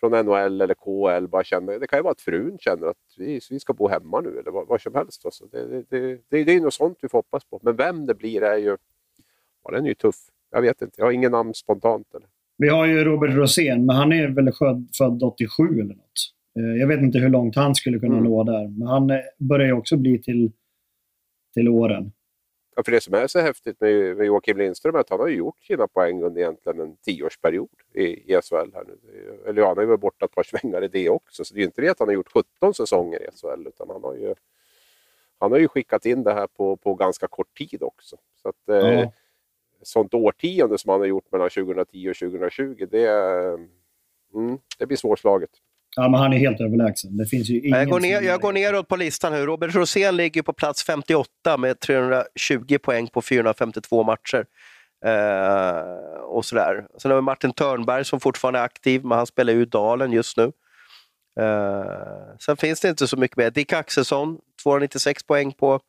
[0.00, 3.40] från NHL eller KL bara känner, det kan ju vara att frun känner att vi,
[3.50, 5.24] vi ska bo hemma nu eller vad, vad som helst.
[5.24, 5.46] Alltså.
[5.46, 7.60] Det, det, det, det, det är något sånt vi får hoppas på.
[7.62, 8.76] Men vem det blir är ju,
[9.64, 10.16] ja, den är ju tuff.
[10.50, 12.14] Jag vet inte, jag har ingen namn spontant.
[12.14, 12.28] Eller.
[12.58, 14.52] Vi har ju Robert Rosén, men han är väl
[14.98, 16.34] född 87 eller något.
[16.58, 18.30] Eh, jag vet inte hur långt han skulle kunna mm.
[18.30, 20.52] nå där, men han eh, börjar ju också bli till,
[21.54, 22.12] till åren.
[22.78, 25.28] Ja, för det som är så häftigt med, med Joakim Lindström är att han har
[25.28, 28.72] gjort sina poäng under egentligen en tioårsperiod i, i SHL.
[28.74, 28.98] Här nu.
[29.46, 31.60] Eller ja, han har ju varit borta ett par svängar i det också, så det
[31.60, 34.34] är inte det att han har gjort 17 säsonger i SHL, utan han har ju,
[35.38, 38.16] han har ju skickat in det här på, på ganska kort tid också.
[38.42, 39.12] Så att, eh, ja.
[39.82, 43.08] Sånt årtionde som han har gjort mellan 2010 och 2020, det,
[44.34, 45.50] mm, det blir svårslaget.
[45.96, 47.16] Ja, men han är helt överlägsen.
[47.16, 49.46] Det finns ju ingen jag, går ner, jag går neråt på listan nu.
[49.46, 54.44] Robert Rosén ligger på plats 58 med 320 poäng på 452 matcher.
[55.04, 56.86] Eh, och sådär.
[56.98, 60.36] Sen har vi Martin Törnberg som fortfarande är aktiv, men han spelar ju Dalen just
[60.36, 60.52] nu.
[61.40, 63.50] Eh, sen finns det inte så mycket mer.
[63.50, 65.80] Dick Axelsson, 296 poäng på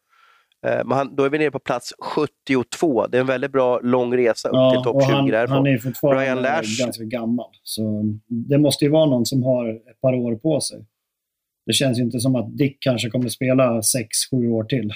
[0.62, 3.07] men han, då är vi nere på plats 72.
[3.07, 5.57] Det är en väldigt bra lång resa upp ja, till topp 20 han, därifrån.
[5.57, 7.49] Han är fortfarande ganska gammal.
[7.64, 10.86] Så det måste ju vara någon som har ett par år på sig.
[11.66, 13.82] Det känns ju inte som att Dick kanske kommer spela
[14.34, 14.93] 6-7 år till.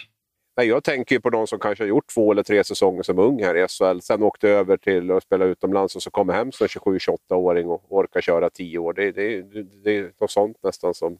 [0.58, 3.44] Nej, jag tänker på de som kanske har gjort två eller tre säsonger som ung
[3.44, 4.00] här i SHL.
[4.02, 8.22] Sen åkte över till att spela utomlands och så kommer hem som 27-28-åring och orkar
[8.22, 8.94] köra 10 år.
[8.94, 11.18] Det, det, det, det är något sånt nästan som,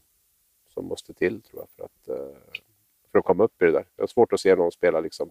[0.74, 1.68] som måste till tror jag.
[1.78, 2.36] För att, uh
[3.14, 3.86] för att komma upp i det där.
[3.96, 5.30] Jag har svårt att se någon spela liksom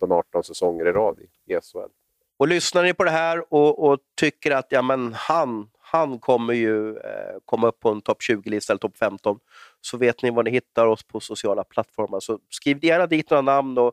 [0.00, 1.90] 17-18 säsonger i rad i, SHL.
[2.36, 6.54] Och lyssnar ni på det här och, och, tycker att ja, men han, han kommer
[6.54, 9.38] ju eh, komma upp på en topp 20-lista eller topp 15
[9.80, 12.20] så vet ni var ni hittar oss på sociala plattformar.
[12.20, 13.92] Så skriv gärna dit några namn och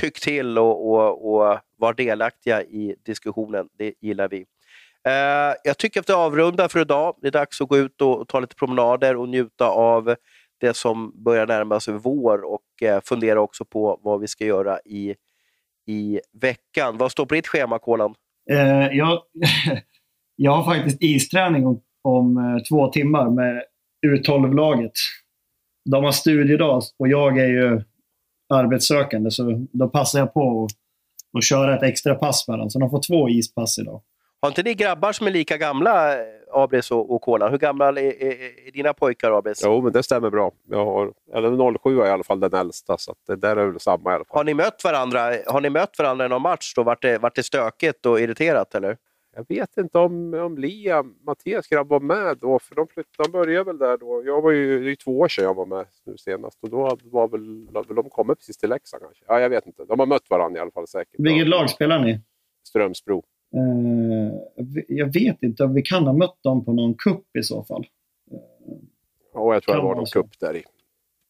[0.00, 3.68] tyck till och, och, och var delaktiga i diskussionen.
[3.72, 4.46] Det gillar vi.
[5.04, 7.16] Eh, jag tycker att vi avrundar för idag.
[7.20, 10.16] Det är dags att gå ut och ta lite promenader och njuta av
[10.62, 14.78] det som börjar närma sig vår och eh, fundera också på vad vi ska göra
[14.84, 15.14] i,
[15.86, 16.98] i veckan.
[16.98, 18.14] Vad står på ditt schema, Kolan?
[18.50, 19.22] Eh, jag,
[20.36, 23.62] jag har faktiskt isträning om, om eh, två timmar med
[24.06, 24.92] U12-laget.
[25.90, 27.82] De har studiedag och jag är ju
[28.54, 30.72] arbetssökande så då passar jag på att
[31.32, 32.70] och köra ett extra pass med dem.
[32.70, 34.02] Så de får två ispass idag.
[34.42, 37.50] Har inte ni grabbar som är lika gamla, eh, Abris och, och Kolan?
[37.50, 39.62] Hur gamla är, är, är, dina pojkar, Abris?
[39.64, 40.52] Jo, men det stämmer bra.
[40.68, 43.80] Jag har, eller 07 är i alla fall den äldsta, så det där är väl
[43.80, 44.36] samma i alla fall.
[44.36, 46.74] Har ni mött varandra, har ni mött varandra i någon match?
[46.76, 46.82] Då?
[46.82, 48.96] Vart, det, vart det stökigt och irriterat, eller?
[49.36, 52.86] Jag vet inte om, om Liam, Mattias grabb var med då, för de,
[53.18, 54.22] de började väl där då.
[54.24, 56.70] Jag var ju, det är ju två år sedan jag var med nu senast och
[56.70, 57.66] då var väl,
[57.96, 59.24] de kommit precis till Leksand kanske.
[59.28, 59.84] Ja, jag vet inte.
[59.84, 61.14] De har mött varandra i alla fall säkert.
[61.18, 62.20] Vilket lag spelar ni?
[62.68, 63.24] Strömsbro.
[63.56, 64.32] Uh,
[64.88, 67.86] jag vet inte, vi kan ha mött dem på någon kupp i så fall.
[69.34, 70.64] Ja, jag tror det var någon kupp där i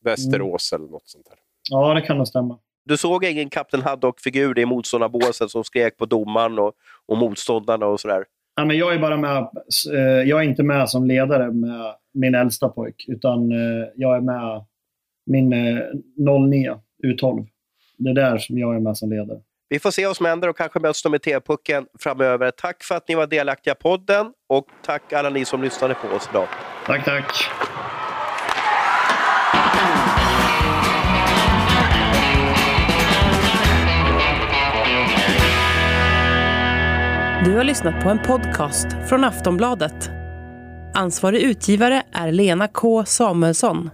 [0.04, 0.82] Västerås mm.
[0.82, 1.38] eller något sånt där.
[1.70, 2.58] Ja, det kan nog stämma.
[2.84, 6.72] Du såg ingen Kapten Haddock-figur i motståndarbåset som skrek på domaren och,
[7.06, 8.24] och motståndarna och sådär?
[8.54, 9.48] Ja, men jag är bara med,
[9.92, 14.20] eh, jag är inte med som ledare med min äldsta pojk, utan eh, jag är
[14.20, 14.64] med
[15.26, 15.50] min
[16.50, 17.46] 09, U12.
[17.98, 19.40] Det är där som jag är med som ledare.
[19.72, 22.50] Vi får se vad som händer och kanske möts de i T-pucken framöver.
[22.50, 26.08] Tack för att ni var delaktiga i podden och tack alla ni som lyssnade på
[26.08, 26.48] oss idag.
[26.86, 27.24] Tack, tack.
[37.44, 40.10] Du har lyssnat på en podcast från Aftonbladet.
[40.94, 43.90] Ansvarig utgivare är Lena K Samuelsson.